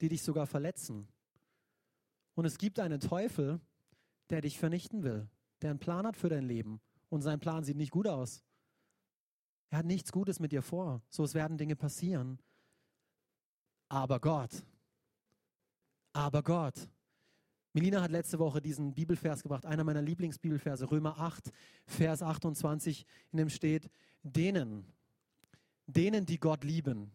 [0.00, 1.06] die dich sogar verletzen.
[2.34, 3.60] Und es gibt einen Teufel,
[4.30, 5.28] der dich vernichten will,
[5.60, 6.80] der einen Plan hat für dein Leben.
[7.10, 8.42] Und sein Plan sieht nicht gut aus.
[9.70, 11.02] Er hat nichts Gutes mit dir vor.
[11.10, 12.38] So es werden Dinge passieren.
[13.88, 14.50] Aber Gott,
[16.12, 16.88] aber Gott.
[17.72, 21.52] Melina hat letzte Woche diesen Bibelvers gebracht, einer meiner Lieblingsbibelverse, Römer 8,
[21.84, 23.90] Vers 28, in dem steht,
[24.22, 24.90] denen,
[25.86, 27.12] denen, die Gott lieben.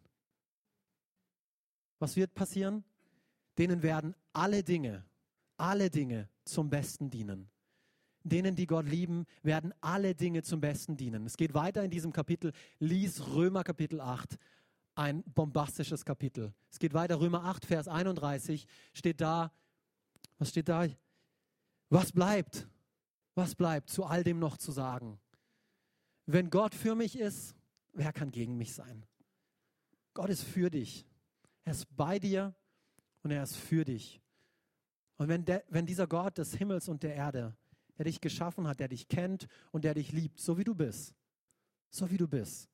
[2.00, 2.84] Was wird passieren?
[3.58, 5.04] Denen werden alle Dinge,
[5.58, 7.50] alle Dinge zum Besten dienen
[8.24, 11.26] denen, die Gott lieben, werden alle Dinge zum Besten dienen.
[11.26, 12.52] Es geht weiter in diesem Kapitel.
[12.80, 14.38] Lies Römer Kapitel 8,
[14.96, 16.54] ein bombastisches Kapitel.
[16.70, 19.52] Es geht weiter, Römer 8, Vers 31 steht da,
[20.38, 20.88] was steht da?
[21.90, 22.68] Was bleibt?
[23.36, 25.20] Was bleibt zu all dem noch zu sagen?
[26.26, 27.56] Wenn Gott für mich ist,
[27.94, 29.06] wer kann gegen mich sein?
[30.14, 31.06] Gott ist für dich.
[31.64, 32.54] Er ist bei dir
[33.24, 34.22] und er ist für dich.
[35.18, 37.56] Und wenn, der, wenn dieser Gott des Himmels und der Erde
[38.02, 41.14] der dich geschaffen hat, der dich kennt und der dich liebt, so wie du bist.
[41.92, 42.68] So wie du bist.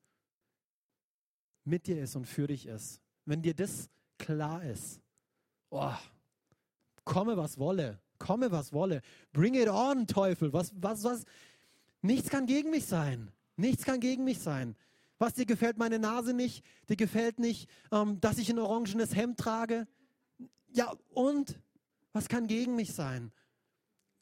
[1.66, 3.02] Mit dir ist und für dich ist.
[3.26, 5.02] Wenn dir das klar ist,
[5.70, 5.92] oh,
[7.04, 9.02] komme was wolle, komme was wolle,
[9.34, 11.26] bring it on, Teufel, was, was, was,
[12.02, 13.30] nichts kann gegen mich sein.
[13.58, 14.78] Nichts kann gegen mich sein.
[15.18, 19.38] Was dir gefällt meine Nase nicht, dir gefällt nicht, ähm, dass ich ein orangenes Hemd
[19.38, 19.90] trage.
[20.72, 21.60] Ja, und
[22.14, 23.34] was kann gegen mich sein?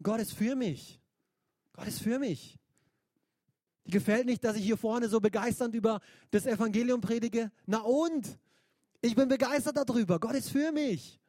[0.02, 1.00] Gott ist für mich.
[1.74, 2.58] Gott ist für mich.
[3.86, 7.52] Die gefällt nicht, dass ich hier vorne so begeisternd über das Evangelium predige.
[7.66, 8.38] Na und?
[9.02, 10.20] Ich bin begeistert darüber.
[10.20, 11.20] Gott ist für mich.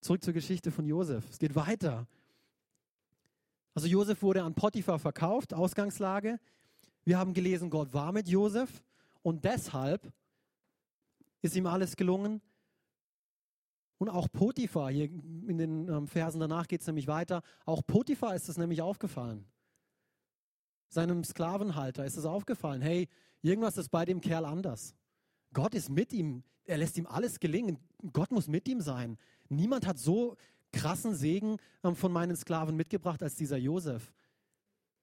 [0.00, 1.28] Zurück zur Geschichte von Josef.
[1.28, 2.06] Es geht weiter.
[3.74, 6.38] Also Josef wurde an Potiphar verkauft, Ausgangslage.
[7.04, 8.82] Wir haben gelesen, Gott war mit Josef
[9.22, 10.12] und deshalb
[11.42, 12.40] ist ihm alles gelungen.
[13.98, 18.34] Und auch Potiphar, hier in den ähm, Versen danach geht es nämlich weiter, auch Potiphar
[18.34, 19.46] ist es nämlich aufgefallen.
[20.88, 23.08] Seinem Sklavenhalter ist es aufgefallen, hey,
[23.42, 24.94] irgendwas ist bei dem Kerl anders.
[25.52, 27.78] Gott ist mit ihm, er lässt ihm alles gelingen.
[28.12, 29.16] Gott muss mit ihm sein.
[29.48, 30.36] Niemand hat so
[30.72, 34.12] krassen Segen ähm, von meinen Sklaven mitgebracht als dieser Josef.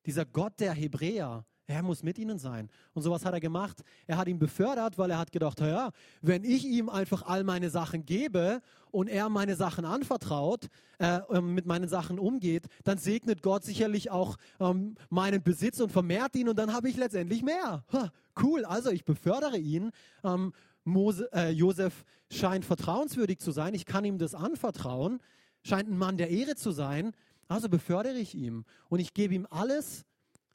[0.06, 2.70] Dieser Gott der Hebräer, er muss mit ihnen sein.
[2.94, 3.84] Und sowas hat er gemacht.
[4.06, 7.70] Er hat ihn befördert, weil er hat gedacht, ja, wenn ich ihm einfach all meine
[7.70, 10.68] Sachen gebe und er meine Sachen anvertraut,
[11.00, 15.92] äh, ähm, mit meinen Sachen umgeht, dann segnet Gott sicherlich auch ähm, meinen Besitz und
[15.92, 17.84] vermehrt ihn und dann habe ich letztendlich mehr.
[17.92, 19.92] Ha, cool, also ich befördere ihn.
[20.24, 23.74] Ähm, Mose, äh, Josef scheint vertrauenswürdig zu sein.
[23.74, 25.20] Ich kann ihm das anvertrauen.
[25.64, 27.14] Scheint ein Mann der Ehre zu sein.
[27.48, 30.06] Also befördere ich ihm und ich gebe ihm alles,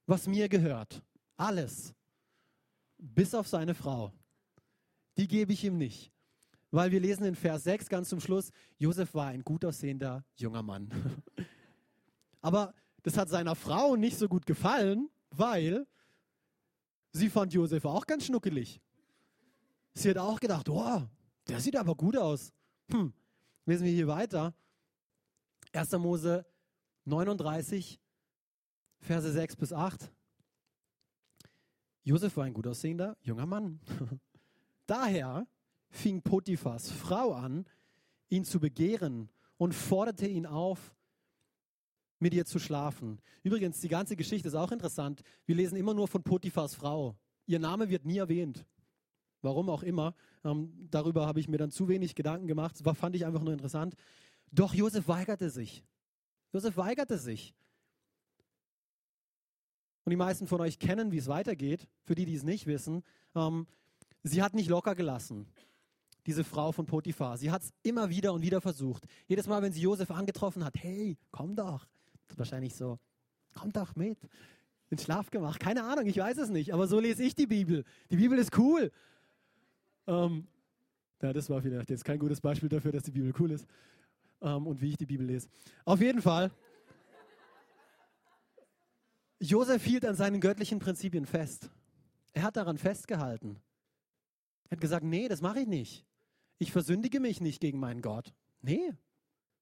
[0.09, 1.02] was mir gehört.
[1.38, 1.94] Alles.
[2.98, 4.12] Bis auf seine Frau.
[5.16, 6.12] Die gebe ich ihm nicht.
[6.70, 10.62] Weil wir lesen in Vers 6 ganz zum Schluss, Josef war ein gut aussehender junger
[10.62, 10.90] Mann.
[12.42, 15.87] Aber das hat seiner Frau nicht so gut gefallen, weil
[17.12, 18.81] sie fand Josef auch ganz schnuckelig.
[19.94, 21.03] Sie hat auch gedacht, oh,
[21.48, 22.53] der sieht aber gut aus.
[22.90, 23.12] Hm.
[23.64, 24.55] Lesen wir hier weiter.
[25.72, 25.92] 1.
[25.92, 26.46] Mose
[27.05, 27.98] 39,
[29.01, 30.12] Verse 6 bis 8.
[32.04, 33.80] Josef war ein gut aussehender junger Mann.
[34.87, 35.46] Daher
[35.90, 37.66] fing Potiphas Frau an,
[38.28, 40.94] ihn zu begehren und forderte ihn auf,
[42.18, 43.20] mit ihr zu schlafen.
[43.42, 45.22] Übrigens, die ganze Geschichte ist auch interessant.
[45.46, 47.16] Wir lesen immer nur von Potiphas Frau.
[47.46, 48.64] Ihr Name wird nie erwähnt.
[49.40, 50.14] Warum auch immer.
[50.44, 52.76] Ähm, darüber habe ich mir dann zu wenig Gedanken gemacht.
[52.82, 53.94] Das fand ich einfach nur interessant.
[54.50, 55.84] Doch Josef weigerte sich.
[56.52, 57.54] Josef weigerte sich.
[60.09, 61.87] Und die meisten von euch kennen, wie es weitergeht.
[62.03, 63.03] Für die, die es nicht wissen,
[63.35, 63.66] ähm,
[64.23, 65.47] sie hat nicht locker gelassen,
[66.25, 67.37] diese Frau von Potiphar.
[67.37, 69.05] Sie hat es immer wieder und wieder versucht.
[69.27, 71.87] Jedes Mal, wenn sie Josef angetroffen hat, hey, komm doch.
[72.37, 72.99] Wahrscheinlich so,
[73.53, 74.16] komm doch mit.
[74.88, 75.61] Ins Schlaf gemacht.
[75.61, 76.73] Keine Ahnung, ich weiß es nicht.
[76.73, 77.85] Aber so lese ich die Bibel.
[78.11, 78.90] Die Bibel ist cool.
[80.07, 80.47] Ähm,
[81.21, 83.66] ja, das war vielleicht jetzt kein gutes Beispiel dafür, dass die Bibel cool ist
[84.40, 85.51] ähm, und wie ich die Bibel lese.
[85.85, 86.51] Auf jeden Fall.
[89.40, 91.70] Josef hielt an seinen göttlichen Prinzipien fest.
[92.33, 93.61] Er hat daran festgehalten.
[94.68, 96.05] Er hat gesagt, nee, das mache ich nicht.
[96.59, 98.35] Ich versündige mich nicht gegen meinen Gott.
[98.62, 98.92] Nee,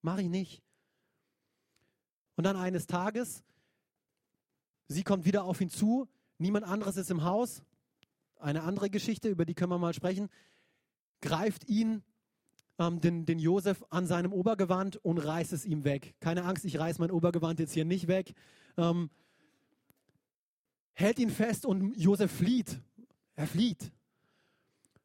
[0.03, 0.63] mache ich nicht.
[2.37, 3.45] Und dann eines Tages,
[4.89, 6.09] sie kommt wieder auf ihn zu,
[6.39, 7.63] niemand anderes ist im Haus.
[8.39, 10.29] Eine andere Geschichte, über die können wir mal sprechen,
[11.21, 12.03] greift ihn,
[12.79, 16.15] ähm, den, den Josef, an seinem Obergewand und reißt es ihm weg.
[16.21, 18.35] Keine Angst, ich reiße mein Obergewand jetzt hier nicht weg.
[18.77, 19.11] Ähm,
[20.97, 22.81] hält ihn fest und Josef flieht.
[23.35, 23.93] Er flieht.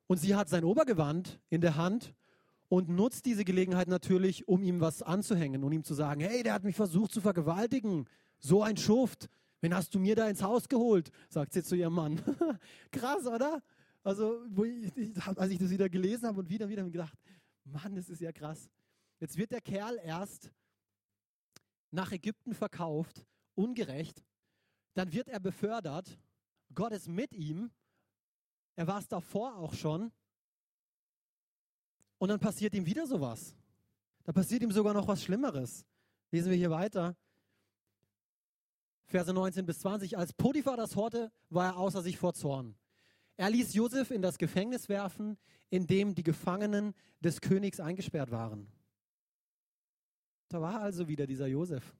[0.08, 2.14] Und sie hat sein Obergewand in der Hand
[2.70, 6.54] und nutzt diese Gelegenheit natürlich, um ihm was anzuhängen und ihm zu sagen, hey, der
[6.54, 8.08] hat mich versucht zu vergewaltigen.
[8.40, 9.30] So ein Schuft.
[9.60, 11.12] Wen hast du mir da ins Haus geholt?
[11.30, 12.22] sagt sie zu ihrem Mann.
[12.92, 13.62] Krass, oder?
[14.02, 14.44] Also,
[14.96, 17.18] ich, als ich das wieder gelesen habe und wieder wieder gedacht,
[17.66, 18.70] Mann, das ist ja krass.
[19.20, 20.52] Jetzt wird der Kerl erst
[21.92, 23.24] nach Ägypten verkauft,
[23.54, 24.26] ungerecht,
[24.94, 26.18] dann wird er befördert.
[26.74, 27.72] Gott ist mit ihm.
[28.76, 30.12] Er war es davor auch schon.
[32.18, 33.56] Und dann passiert ihm wieder sowas.
[34.24, 35.86] Da passiert ihm sogar noch was Schlimmeres.
[36.32, 37.16] Lesen wir hier weiter.
[39.06, 40.18] Verse 19 bis 20.
[40.18, 42.76] Als Potiphar das horte, war er außer sich vor Zorn.
[43.38, 45.38] Er ließ Josef in das Gefängnis werfen,
[45.70, 48.72] in dem die Gefangenen des Königs eingesperrt waren.
[50.48, 51.96] Da war also wieder dieser Josef.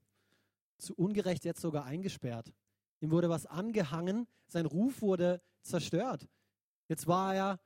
[0.78, 2.54] Zu Ungerecht jetzt sogar eingesperrt.
[3.02, 6.28] Ihm wurde was angehangen, sein Ruf wurde zerstört.
[6.88, 7.60] Jetzt war er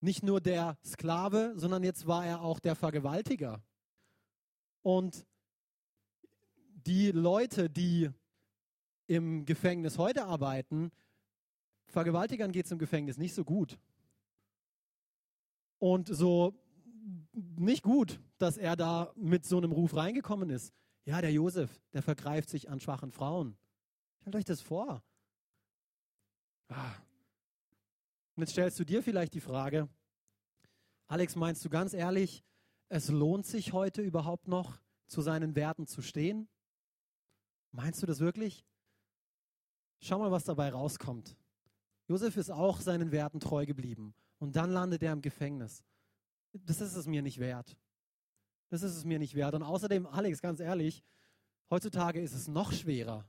[0.00, 3.62] nicht nur der Sklave, sondern jetzt war er auch der Vergewaltiger.
[4.82, 5.26] Und
[6.86, 8.10] die Leute, die
[9.08, 10.92] im Gefängnis heute arbeiten,
[11.86, 13.78] Vergewaltigern geht es im Gefängnis nicht so gut.
[15.78, 16.54] Und so
[17.32, 20.72] nicht gut, dass er da mit so einem Ruf reingekommen ist.
[21.08, 23.56] Ja, der Josef, der vergreift sich an schwachen Frauen.
[24.20, 25.02] Stellt euch das vor.
[26.68, 26.96] Ah.
[28.36, 29.88] Und jetzt stellst du dir vielleicht die Frage,
[31.06, 32.44] Alex, meinst du ganz ehrlich,
[32.90, 36.46] es lohnt sich heute überhaupt noch, zu seinen Werten zu stehen?
[37.72, 38.66] Meinst du das wirklich?
[40.00, 41.38] Schau mal, was dabei rauskommt.
[42.06, 45.82] Josef ist auch seinen Werten treu geblieben und dann landet er im Gefängnis.
[46.52, 47.78] Das ist es mir nicht wert.
[48.68, 49.54] Das ist es mir nicht wert.
[49.54, 51.02] Und außerdem, Alex, ganz ehrlich,
[51.70, 53.28] heutzutage ist es noch schwerer,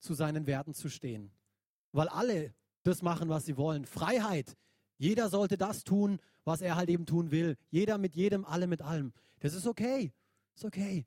[0.00, 1.30] zu seinen Werten zu stehen,
[1.92, 3.84] weil alle das machen, was sie wollen.
[3.84, 4.56] Freiheit.
[4.96, 7.56] Jeder sollte das tun, was er halt eben tun will.
[7.70, 9.12] Jeder mit jedem, alle mit allem.
[9.40, 10.12] Das ist okay.
[10.54, 11.06] Ist okay.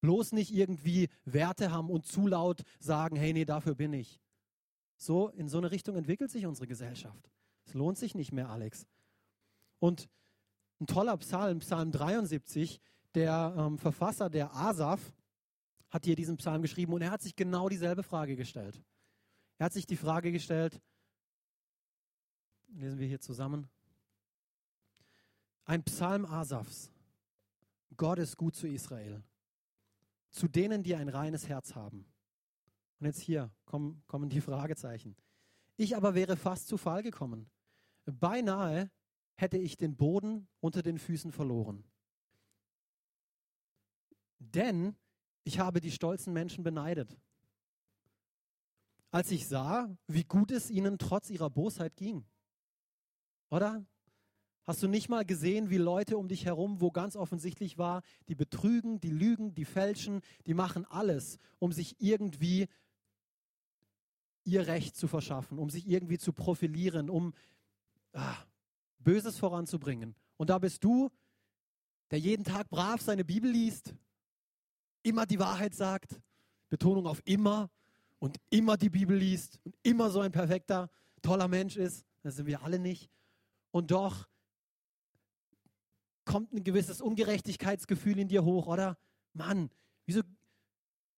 [0.00, 4.20] Bloß nicht irgendwie Werte haben und zu laut sagen, hey, nee, dafür bin ich.
[4.96, 7.30] So, in so eine Richtung entwickelt sich unsere Gesellschaft.
[7.64, 8.86] Es lohnt sich nicht mehr, Alex.
[9.78, 10.08] Und
[10.80, 12.80] ein toller Psalm, Psalm 73,
[13.14, 15.12] der ähm, Verfasser, der Asaf,
[15.90, 18.82] hat hier diesen Psalm geschrieben und er hat sich genau dieselbe Frage gestellt.
[19.58, 20.80] Er hat sich die Frage gestellt,
[22.68, 23.68] lesen wir hier zusammen,
[25.64, 26.90] ein Psalm Asafs.
[27.96, 29.22] Gott ist gut zu Israel,
[30.30, 32.06] zu denen, die ein reines Herz haben.
[33.00, 35.16] Und jetzt hier kommen, kommen die Fragezeichen.
[35.76, 37.50] Ich aber wäre fast zu Fall gekommen.
[38.04, 38.90] Beinahe
[39.38, 41.84] hätte ich den Boden unter den Füßen verloren.
[44.40, 44.96] Denn
[45.44, 47.16] ich habe die stolzen Menschen beneidet.
[49.10, 52.26] Als ich sah, wie gut es ihnen trotz ihrer Bosheit ging.
[53.48, 53.86] Oder?
[54.64, 58.34] Hast du nicht mal gesehen, wie Leute um dich herum, wo ganz offensichtlich war, die
[58.34, 62.66] betrügen, die lügen, die fälschen, die machen alles, um sich irgendwie
[64.44, 67.32] ihr Recht zu verschaffen, um sich irgendwie zu profilieren, um
[68.12, 68.36] ah,
[68.98, 70.14] Böses voranzubringen.
[70.36, 71.10] Und da bist du,
[72.10, 73.94] der jeden Tag brav seine Bibel liest,
[75.02, 76.20] immer die Wahrheit sagt,
[76.68, 77.70] Betonung auf immer
[78.18, 80.90] und immer die Bibel liest und immer so ein perfekter,
[81.22, 82.04] toller Mensch ist.
[82.22, 83.10] Das sind wir alle nicht.
[83.70, 84.28] Und doch
[86.24, 88.98] kommt ein gewisses Ungerechtigkeitsgefühl in dir hoch, oder?
[89.32, 89.70] Mann,
[90.04, 90.22] wieso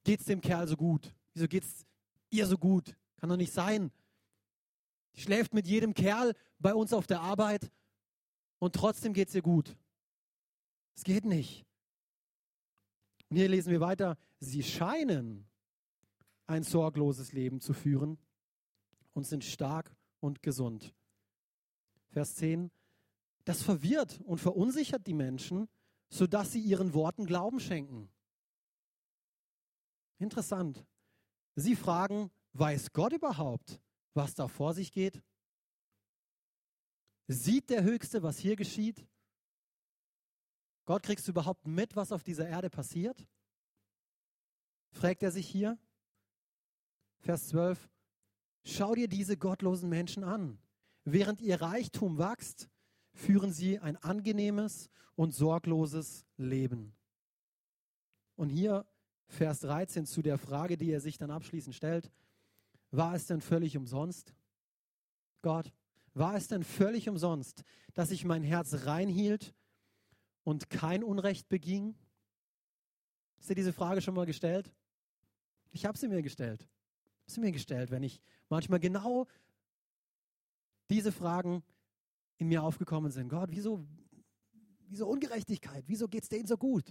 [0.04, 1.14] geht es dem Kerl so gut?
[1.34, 1.86] Wieso geht es
[2.30, 2.94] ihr so gut?
[3.16, 3.90] Kann doch nicht sein.
[5.14, 7.70] Die schläft mit jedem Kerl bei uns auf der Arbeit
[8.58, 9.76] und trotzdem geht es ihr gut.
[10.94, 11.66] Es geht nicht.
[13.28, 15.46] Und hier lesen wir weiter, sie scheinen
[16.46, 18.18] ein sorgloses Leben zu führen
[19.12, 20.94] und sind stark und gesund.
[22.10, 22.70] Vers 10,
[23.44, 25.68] das verwirrt und verunsichert die Menschen,
[26.08, 28.10] sodass sie ihren Worten Glauben schenken.
[30.18, 30.84] Interessant.
[31.54, 33.80] Sie fragen, weiß Gott überhaupt,
[34.14, 35.22] was da vor sich geht?
[37.28, 39.06] Sieht der Höchste, was hier geschieht?
[40.84, 43.26] Gott, kriegst du überhaupt mit, was auf dieser Erde passiert?
[44.90, 45.78] Fragt er sich hier.
[47.20, 47.88] Vers 12.
[48.64, 50.58] Schau dir diese gottlosen Menschen an.
[51.04, 52.68] Während ihr Reichtum wächst,
[53.12, 56.94] führen sie ein angenehmes und sorgloses Leben.
[58.36, 58.86] Und hier
[59.26, 62.10] Vers 13 zu der Frage, die er sich dann abschließend stellt.
[62.90, 64.34] War es denn völlig umsonst?
[65.42, 65.72] Gott,
[66.14, 67.62] war es denn völlig umsonst,
[67.94, 69.54] dass ich mein Herz reinhielt
[70.44, 71.94] und kein Unrecht beging?
[73.38, 74.72] Hast du diese Frage schon mal gestellt?
[75.70, 76.62] Ich habe sie mir gestellt.
[76.62, 79.26] Habe sie mir gestellt, wenn ich manchmal genau
[80.90, 81.62] diese Fragen
[82.38, 83.28] in mir aufgekommen sind.
[83.28, 83.86] Gott, wieso,
[84.88, 85.84] wieso Ungerechtigkeit?
[85.86, 86.88] Wieso geht es denen so gut?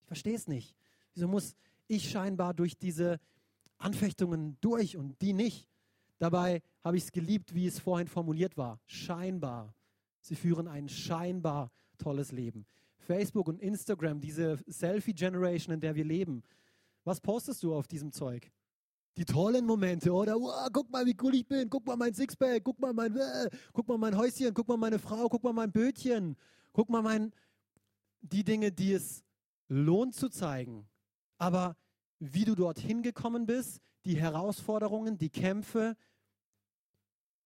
[0.00, 0.76] Ich verstehe es nicht.
[1.14, 1.56] Wieso muss
[1.88, 3.18] ich scheinbar durch diese
[3.82, 5.68] Anfechtungen durch und die nicht?
[6.18, 8.80] Dabei habe ich es geliebt, wie es vorhin formuliert war.
[8.86, 9.74] Scheinbar.
[10.20, 12.64] Sie führen ein scheinbar tolles Leben.
[12.98, 16.42] Facebook und Instagram, diese Selfie-Generation, in der wir leben.
[17.04, 18.52] Was postest du auf diesem Zeug?
[19.16, 20.36] Die tollen Momente, oder?
[20.36, 21.68] Wow, guck mal, wie cool ich bin.
[21.68, 22.62] Guck mal mein Sixpack.
[22.64, 24.54] Guck mal mein, äh, guck mal mein Häuschen.
[24.54, 25.28] Guck mal meine Frau.
[25.28, 26.36] Guck mal mein Bötchen.
[26.72, 27.32] Guck mal mein,
[28.20, 29.22] die Dinge, die es
[29.68, 30.88] lohnt zu zeigen.
[31.36, 31.76] Aber
[32.22, 35.96] wie du dorthin gekommen bist, die Herausforderungen, die Kämpfe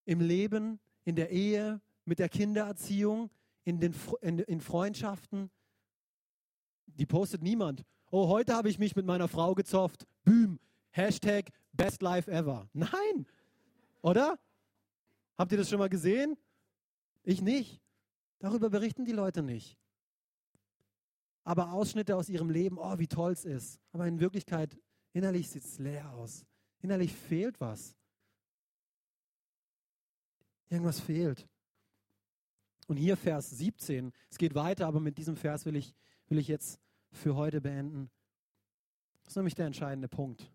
[0.05, 3.31] im Leben, in der Ehe, mit der Kindererziehung,
[3.65, 5.51] in den in, in Freundschaften,
[6.87, 7.85] die postet niemand.
[8.11, 10.07] Oh, heute habe ich mich mit meiner Frau gezofft.
[10.25, 10.59] Boom.
[10.91, 12.69] Hashtag Best Life Ever.
[12.75, 13.27] Nein.
[14.03, 14.39] Oder?
[15.39, 16.37] Habt ihr das schon mal gesehen?
[17.23, 17.81] Ich nicht.
[18.39, 19.79] Darüber berichten die Leute nicht.
[21.47, 23.81] Aber Ausschnitte aus ihrem Leben, oh, wie toll es ist.
[23.93, 24.77] Aber in Wirklichkeit,
[25.13, 26.45] innerlich sieht es leer aus.
[26.81, 27.95] Innerlich fehlt was.
[30.69, 31.49] Irgendwas fehlt.
[32.89, 34.13] Und hier Vers 17.
[34.29, 35.95] Es geht weiter, aber mit diesem Vers will ich,
[36.27, 36.81] will ich jetzt
[37.13, 38.11] für heute beenden.
[39.23, 40.51] Das ist nämlich der entscheidende Punkt.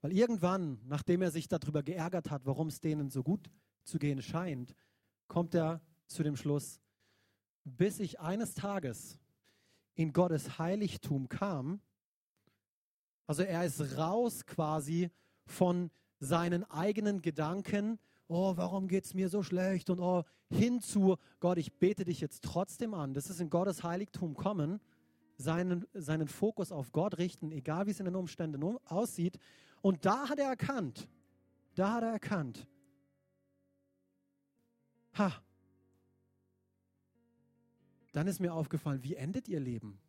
[0.00, 3.48] Weil irgendwann, nachdem er sich darüber geärgert hat, warum es denen so gut
[3.84, 4.74] zu gehen scheint,
[5.28, 6.80] kommt er zu dem Schluss,
[7.62, 9.20] bis ich eines Tages
[9.98, 11.80] in Gottes Heiligtum kam,
[13.26, 15.10] also er ist raus quasi
[15.44, 15.90] von
[16.20, 19.90] seinen eigenen Gedanken, oh, warum geht es mir so schlecht?
[19.90, 23.12] Und oh, hin zu, Gott, ich bete dich jetzt trotzdem an.
[23.12, 24.80] Das ist in Gottes Heiligtum kommen.
[25.36, 29.38] Seinen, seinen Fokus auf Gott richten, egal wie es in den Umständen aussieht.
[29.82, 31.08] Und da hat er erkannt,
[31.74, 32.68] da hat er erkannt,
[35.14, 35.32] ha,
[38.18, 40.00] dann ist mir aufgefallen, wie endet ihr Leben?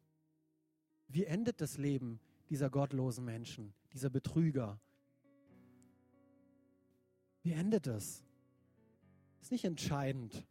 [1.09, 4.79] Wie endet das Leben dieser gottlosen Menschen, dieser Betrüger?
[7.43, 8.25] Wie endet es?
[9.41, 10.43] Ist nicht entscheidend.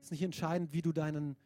[0.00, 1.36] Ist nicht entscheidend, wie du deinen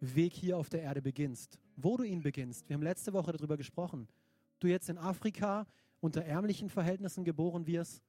[0.00, 2.68] Weg hier auf der Erde beginnst, wo du ihn beginnst.
[2.68, 4.06] Wir haben letzte Woche darüber gesprochen.
[4.60, 5.66] Du jetzt in Afrika
[6.00, 8.02] unter ärmlichen Verhältnissen geboren wirst,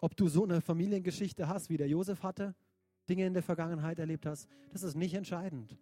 [0.00, 2.56] ob du so eine Familiengeschichte hast, wie der Josef hatte,
[3.08, 5.76] Dinge in der Vergangenheit erlebt hast, das ist nicht entscheidend.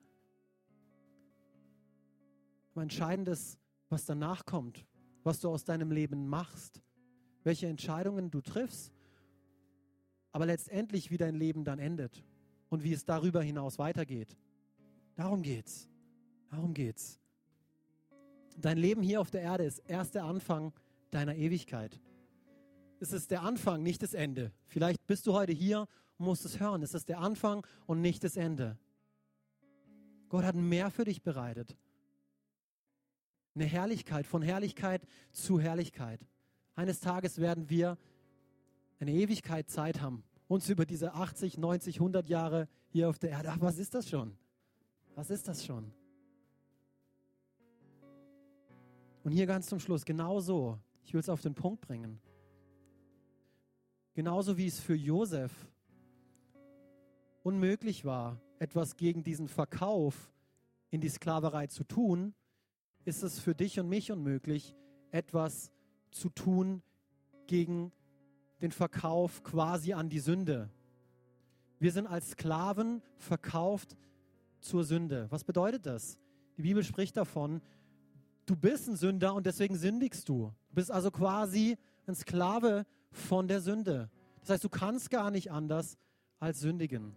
[2.76, 3.58] Entscheidend ist,
[3.90, 4.86] was danach kommt,
[5.22, 6.82] was du aus deinem Leben machst,
[7.42, 8.92] welche Entscheidungen du triffst,
[10.32, 12.24] aber letztendlich, wie dein Leben dann endet
[12.68, 14.36] und wie es darüber hinaus weitergeht.
[15.16, 15.88] Darum geht's.
[16.50, 17.20] Darum geht's.
[18.56, 20.72] Dein Leben hier auf der Erde ist erst der Anfang
[21.10, 22.00] deiner Ewigkeit.
[23.00, 24.52] Es ist der Anfang, nicht das Ende.
[24.66, 25.86] Vielleicht bist du heute hier
[26.20, 26.82] musst es hören.
[26.82, 28.78] Es ist der Anfang und nicht das Ende.
[30.28, 31.76] Gott hat mehr für dich bereitet.
[33.54, 35.02] Eine Herrlichkeit, von Herrlichkeit
[35.32, 36.20] zu Herrlichkeit.
[36.76, 37.98] Eines Tages werden wir
[39.00, 43.50] eine Ewigkeit Zeit haben, uns über diese 80, 90, 100 Jahre hier auf der Erde.
[43.50, 44.36] Ach, was ist das schon?
[45.14, 45.92] Was ist das schon?
[49.24, 52.20] Und hier ganz zum Schluss, genauso, ich will es auf den Punkt bringen.
[54.14, 55.52] Genauso wie es für Josef
[57.42, 60.32] unmöglich war, etwas gegen diesen Verkauf
[60.90, 62.34] in die Sklaverei zu tun,
[63.04, 64.76] ist es für dich und mich unmöglich,
[65.10, 65.70] etwas
[66.10, 66.82] zu tun
[67.46, 67.92] gegen
[68.60, 70.70] den Verkauf quasi an die Sünde.
[71.78, 73.96] Wir sind als Sklaven verkauft
[74.60, 75.26] zur Sünde.
[75.30, 76.18] Was bedeutet das?
[76.58, 77.62] Die Bibel spricht davon,
[78.44, 80.52] du bist ein Sünder und deswegen sündigst du.
[80.68, 84.10] Du bist also quasi ein Sklave von der Sünde.
[84.40, 85.96] Das heißt, du kannst gar nicht anders
[86.38, 87.16] als sündigen.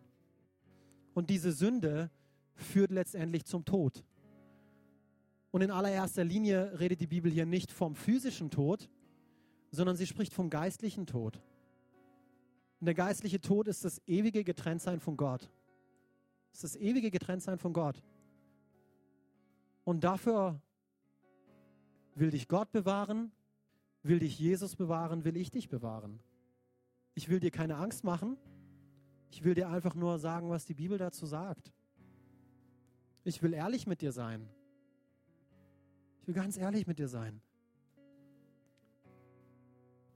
[1.13, 2.09] Und diese Sünde
[2.55, 4.03] führt letztendlich zum Tod.
[5.51, 8.89] Und in allererster Linie redet die Bibel hier nicht vom physischen Tod,
[9.71, 11.41] sondern sie spricht vom geistlichen Tod.
[12.79, 15.49] Und der geistliche Tod ist das ewige Getrenntsein von Gott.
[16.51, 18.03] Es ist das ewige Getrenntsein von Gott.
[19.83, 20.61] Und dafür
[22.15, 23.31] will dich Gott bewahren,
[24.01, 26.19] will dich Jesus bewahren, will ich dich bewahren.
[27.15, 28.37] Ich will dir keine Angst machen.
[29.33, 31.73] Ich will dir einfach nur sagen, was die Bibel dazu sagt.
[33.23, 34.47] Ich will ehrlich mit dir sein.
[36.21, 37.41] Ich will ganz ehrlich mit dir sein.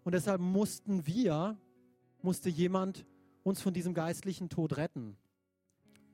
[0.03, 1.57] Und deshalb mussten wir,
[2.21, 3.07] musste jemand
[3.41, 5.17] uns von diesem geistlichen Tod retten.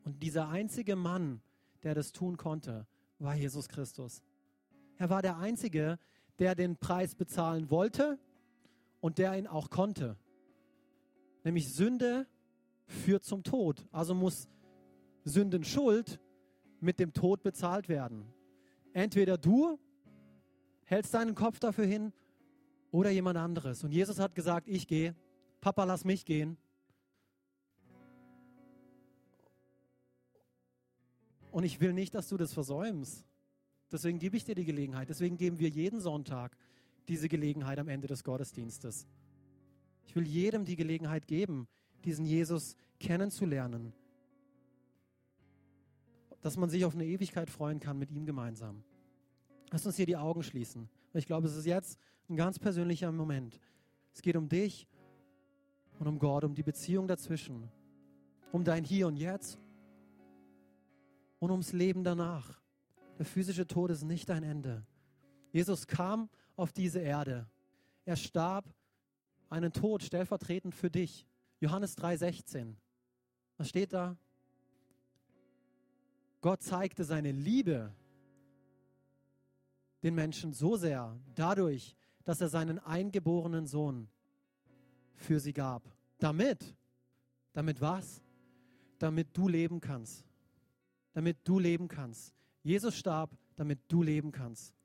[0.06, 1.42] Und dieser einzige Mann,
[1.84, 2.88] der das tun konnte,
[3.20, 4.24] war Jesus Christus.
[4.96, 6.00] Er war der Einzige,
[6.40, 8.18] der den Preis bezahlen wollte
[9.02, 10.16] und der ihn auch konnte.
[11.44, 12.28] Nämlich Sünde
[12.94, 13.86] führt zum Tod.
[13.92, 14.48] Also muss
[15.24, 16.20] Sündenschuld
[16.80, 18.26] mit dem Tod bezahlt werden.
[18.94, 19.80] Entweder du
[20.86, 22.14] hältst deinen Kopf dafür hin
[22.92, 23.84] oder jemand anderes.
[23.84, 25.16] Und Jesus hat gesagt, ich gehe.
[25.62, 26.58] Papa, lass mich gehen.
[31.52, 33.26] Und ich will nicht, dass du das versäumst.
[33.92, 35.10] Deswegen gebe ich dir die Gelegenheit.
[35.10, 36.58] Deswegen geben wir jeden Sonntag
[37.08, 39.08] diese Gelegenheit am Ende des Gottesdienstes.
[40.06, 41.68] Ich will jedem die Gelegenheit geben,
[42.06, 43.94] diesen Jesus kennenzulernen.
[46.42, 48.84] Dass man sich auf eine Ewigkeit freuen kann mit ihm gemeinsam.
[49.72, 50.90] Lass uns hier die Augen schließen.
[51.14, 52.00] Ich glaube, es ist jetzt
[52.30, 53.60] ein ganz persönlicher Moment.
[54.14, 54.88] Es geht um dich
[56.00, 57.70] und um Gott, um die Beziehung dazwischen,
[58.52, 59.58] um dein Hier und Jetzt
[61.40, 62.62] und ums Leben danach.
[63.18, 64.86] Der physische Tod ist nicht dein Ende.
[65.52, 67.48] Jesus kam auf diese Erde.
[68.06, 68.66] Er starb
[69.50, 71.28] einen Tod stellvertretend für dich.
[71.64, 72.76] Johannes 3:16.
[73.56, 74.18] Was steht da?
[76.42, 77.96] Gott zeigte seine Liebe
[80.02, 81.96] den Menschen so sehr dadurch,
[82.26, 84.10] dass er seinen eingeborenen Sohn
[85.16, 85.84] für sie gab.
[86.18, 86.76] Damit,
[87.54, 88.22] damit was?
[89.00, 90.26] Damit du leben kannst.
[91.14, 92.36] Damit du leben kannst.
[92.62, 94.76] Jesus starb, damit du leben kannst.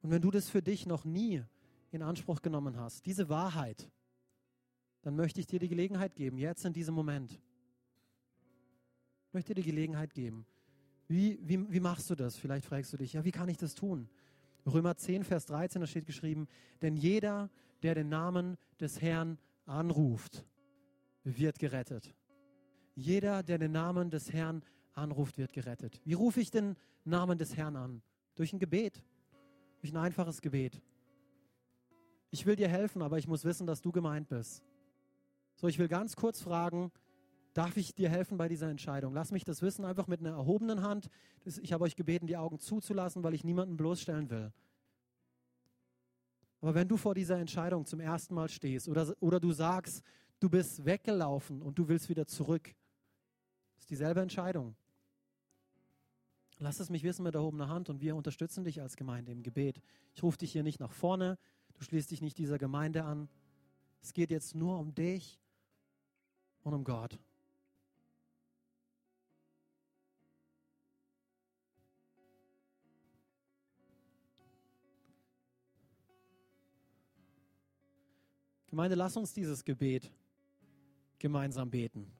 [0.00, 1.44] Und wenn du das für dich noch nie
[1.90, 3.90] in Anspruch genommen hast, diese Wahrheit,
[5.04, 7.32] dann möchte ich dir die Gelegenheit geben, jetzt in diesem Moment.
[9.26, 10.46] Ich möchte dir die Gelegenheit geben.
[11.08, 12.36] Wie, wie, wie machst du das?
[12.36, 14.08] Vielleicht fragst du dich, ja, wie kann ich das tun?
[14.66, 16.48] Römer 10, Vers 13, da steht geschrieben,
[16.80, 17.50] denn jeder,
[17.82, 19.36] der den Namen des Herrn
[19.66, 20.46] anruft,
[21.22, 22.14] wird gerettet.
[22.94, 24.62] Jeder, der den Namen des Herrn
[24.94, 26.00] anruft, wird gerettet.
[26.06, 28.02] Wie rufe ich den Namen des Herrn an?
[28.36, 29.04] Durch ein Gebet,
[29.82, 30.80] durch ein einfaches Gebet.
[32.30, 34.64] Ich will dir helfen, aber ich muss wissen, dass du gemeint bist.
[35.56, 36.90] So, ich will ganz kurz fragen,
[37.54, 39.14] darf ich dir helfen bei dieser Entscheidung?
[39.14, 41.08] Lass mich das wissen, einfach mit einer erhobenen Hand.
[41.44, 44.52] Ich habe euch gebeten, die Augen zuzulassen, weil ich niemanden bloßstellen will.
[46.60, 50.02] Aber wenn du vor dieser Entscheidung zum ersten Mal stehst oder, oder du sagst,
[50.40, 52.74] du bist weggelaufen und du willst wieder zurück,
[53.76, 54.74] ist dieselbe Entscheidung.
[56.58, 59.82] Lass es mich wissen mit erhobener Hand und wir unterstützen dich als Gemeinde im Gebet.
[60.14, 61.38] Ich rufe dich hier nicht nach vorne,
[61.74, 63.28] du schließt dich nicht dieser Gemeinde an.
[64.00, 65.40] Es geht jetzt nur um dich
[66.64, 67.18] und um Gott.
[78.66, 80.10] Gemeinde, lass uns dieses Gebet
[81.20, 82.10] gemeinsam beten.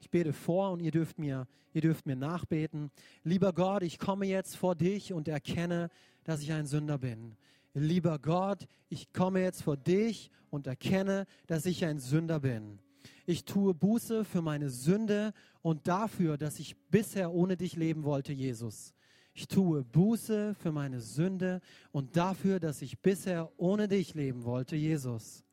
[0.00, 2.90] Ich bete vor und ihr dürft mir, ihr dürft mir nachbeten.
[3.22, 5.90] Lieber Gott, ich komme jetzt vor dich und erkenne,
[6.24, 7.36] dass ich ein Sünder bin.
[7.74, 12.80] Lieber Gott, ich komme jetzt vor dich und erkenne, dass ich ein Sünder bin.
[13.26, 18.32] Ich tue Buße für meine Sünde und dafür, dass ich bisher ohne dich leben wollte,
[18.32, 18.92] Jesus.
[19.34, 21.60] Ich tue Buße für meine Sünde
[21.92, 25.44] und dafür, dass ich bisher ohne dich leben wollte, Jesus.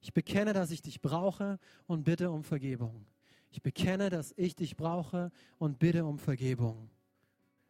[0.00, 3.04] Ich bekenne, dass ich dich brauche und bitte um Vergebung.
[3.50, 6.88] Ich bekenne, dass ich dich brauche und bitte um Vergebung.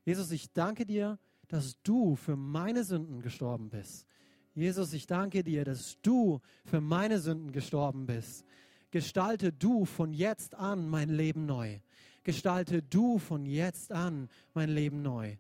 [0.05, 1.19] Jesus, ich danke dir,
[1.49, 4.07] dass du für meine Sünden gestorben bist.
[4.55, 8.45] Jesus, ich danke dir, dass du für meine Sünden gestorben bist.
[8.91, 11.81] Gestalte du von jetzt an mein Leben neu.
[12.23, 15.37] Gestalte du von jetzt an mein Leben neu.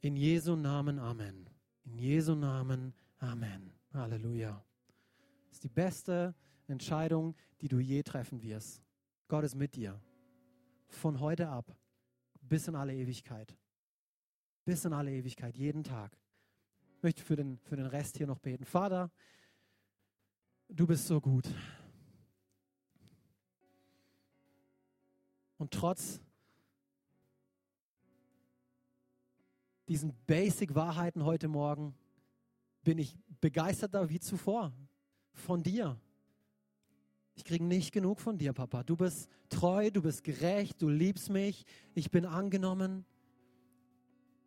[0.00, 1.48] In Jesu Namen Amen.
[1.84, 3.72] In Jesu Namen Amen.
[3.92, 4.64] Halleluja.
[5.48, 6.34] Das ist die beste
[6.68, 8.82] Entscheidung, die du je treffen wirst.
[9.26, 10.00] Gott ist mit dir.
[10.88, 11.76] Von heute ab
[12.40, 13.56] bis in alle Ewigkeit.
[14.68, 16.14] Bis in alle Ewigkeit, jeden Tag.
[16.98, 18.66] Ich möchte für den, für den Rest hier noch beten.
[18.66, 19.10] Vater,
[20.68, 21.48] du bist so gut.
[25.56, 26.20] Und trotz
[29.88, 31.94] diesen Basic-Wahrheiten heute Morgen
[32.84, 34.74] bin ich begeisterter wie zuvor
[35.32, 35.98] von dir.
[37.36, 38.82] Ich kriege nicht genug von dir, Papa.
[38.82, 41.64] Du bist treu, du bist gerecht, du liebst mich.
[41.94, 43.06] Ich bin angenommen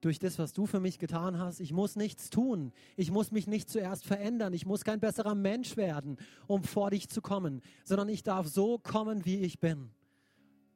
[0.01, 1.59] durch das, was du für mich getan hast.
[1.59, 2.73] Ich muss nichts tun.
[2.97, 4.53] Ich muss mich nicht zuerst verändern.
[4.53, 8.77] Ich muss kein besserer Mensch werden, um vor dich zu kommen, sondern ich darf so
[8.77, 9.91] kommen, wie ich bin.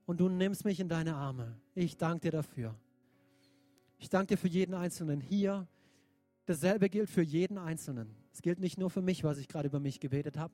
[0.06, 1.60] Und du nimmst mich in deine Arme.
[1.74, 2.76] Ich danke dir dafür.
[3.98, 5.68] Ich danke dir für jeden Einzelnen hier.
[6.46, 8.16] Dasselbe gilt für jeden Einzelnen.
[8.32, 10.54] Es gilt nicht nur für mich, was ich gerade über mich gebetet habe,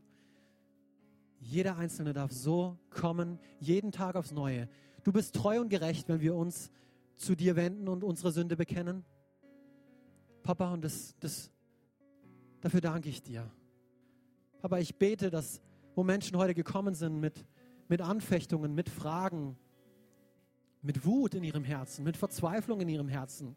[1.41, 4.69] jeder Einzelne darf so kommen, jeden Tag aufs Neue.
[5.03, 6.71] Du bist treu und gerecht, wenn wir uns
[7.21, 9.05] zu dir wenden und unsere Sünde bekennen.
[10.43, 11.51] Papa, und das, das,
[12.59, 13.49] dafür danke ich dir.
[14.59, 15.61] Papa, ich bete, dass
[15.95, 17.45] wo Menschen heute gekommen sind mit,
[17.87, 19.57] mit Anfechtungen, mit Fragen,
[20.81, 23.55] mit Wut in ihrem Herzen, mit Verzweiflung in ihrem Herzen.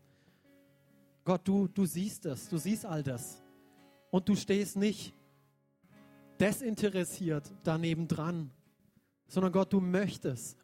[1.25, 3.43] Gott, du, du siehst es, du siehst all das.
[4.11, 5.15] Und du stehst nicht
[6.39, 8.51] desinteressiert daneben dran,
[9.29, 10.59] sondern Gott, du möchtest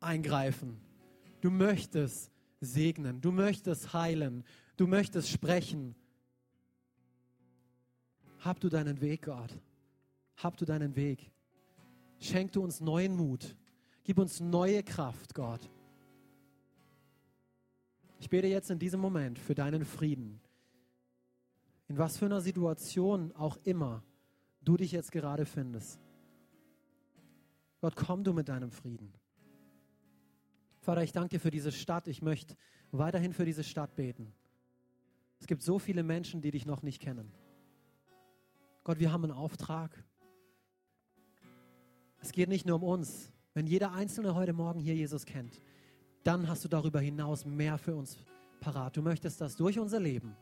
[0.00, 0.80] eingreifen.
[1.44, 2.30] Du möchtest
[2.62, 3.20] segnen.
[3.20, 4.44] Du möchtest heilen.
[4.78, 5.94] Du möchtest sprechen.
[8.40, 9.54] Hab du deinen Weg, Gott.
[10.38, 11.30] Hab du deinen Weg.
[12.18, 13.58] Schenk du uns neuen Mut.
[14.04, 15.68] Gib uns neue Kraft, Gott.
[18.20, 20.40] Ich bete jetzt in diesem Moment für deinen Frieden.
[21.88, 24.02] In was für einer Situation auch immer
[24.62, 26.00] du dich jetzt gerade findest.
[27.82, 29.12] Gott, komm du mit deinem Frieden.
[30.84, 32.08] Vater, ich danke dir für diese Stadt.
[32.08, 32.56] Ich möchte
[32.92, 34.34] weiterhin für diese Stadt beten.
[35.40, 37.32] Es gibt so viele Menschen, die dich noch nicht kennen.
[38.84, 40.04] Gott, wir haben einen Auftrag.
[42.20, 43.32] Es geht nicht nur um uns.
[43.54, 45.58] Wenn jeder Einzelne heute Morgen hier Jesus kennt,
[46.22, 48.18] dann hast du darüber hinaus mehr für uns
[48.60, 48.94] parat.
[48.98, 50.36] Du möchtest, dass durch unser Leben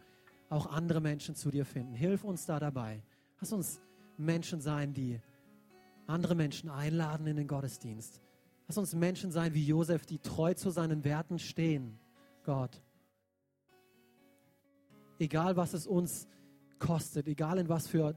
[0.48, 1.94] auch andere Menschen zu dir finden.
[1.94, 3.00] Hilf uns da dabei.
[3.40, 3.80] Lass uns
[4.16, 5.20] Menschen sein, die
[6.08, 8.20] andere Menschen einladen in den Gottesdienst.
[8.72, 11.98] Lass uns Menschen sein wie Josef, die treu zu seinen Werten stehen,
[12.42, 12.80] Gott.
[15.18, 16.26] Egal was es uns
[16.78, 18.14] kostet, egal in was für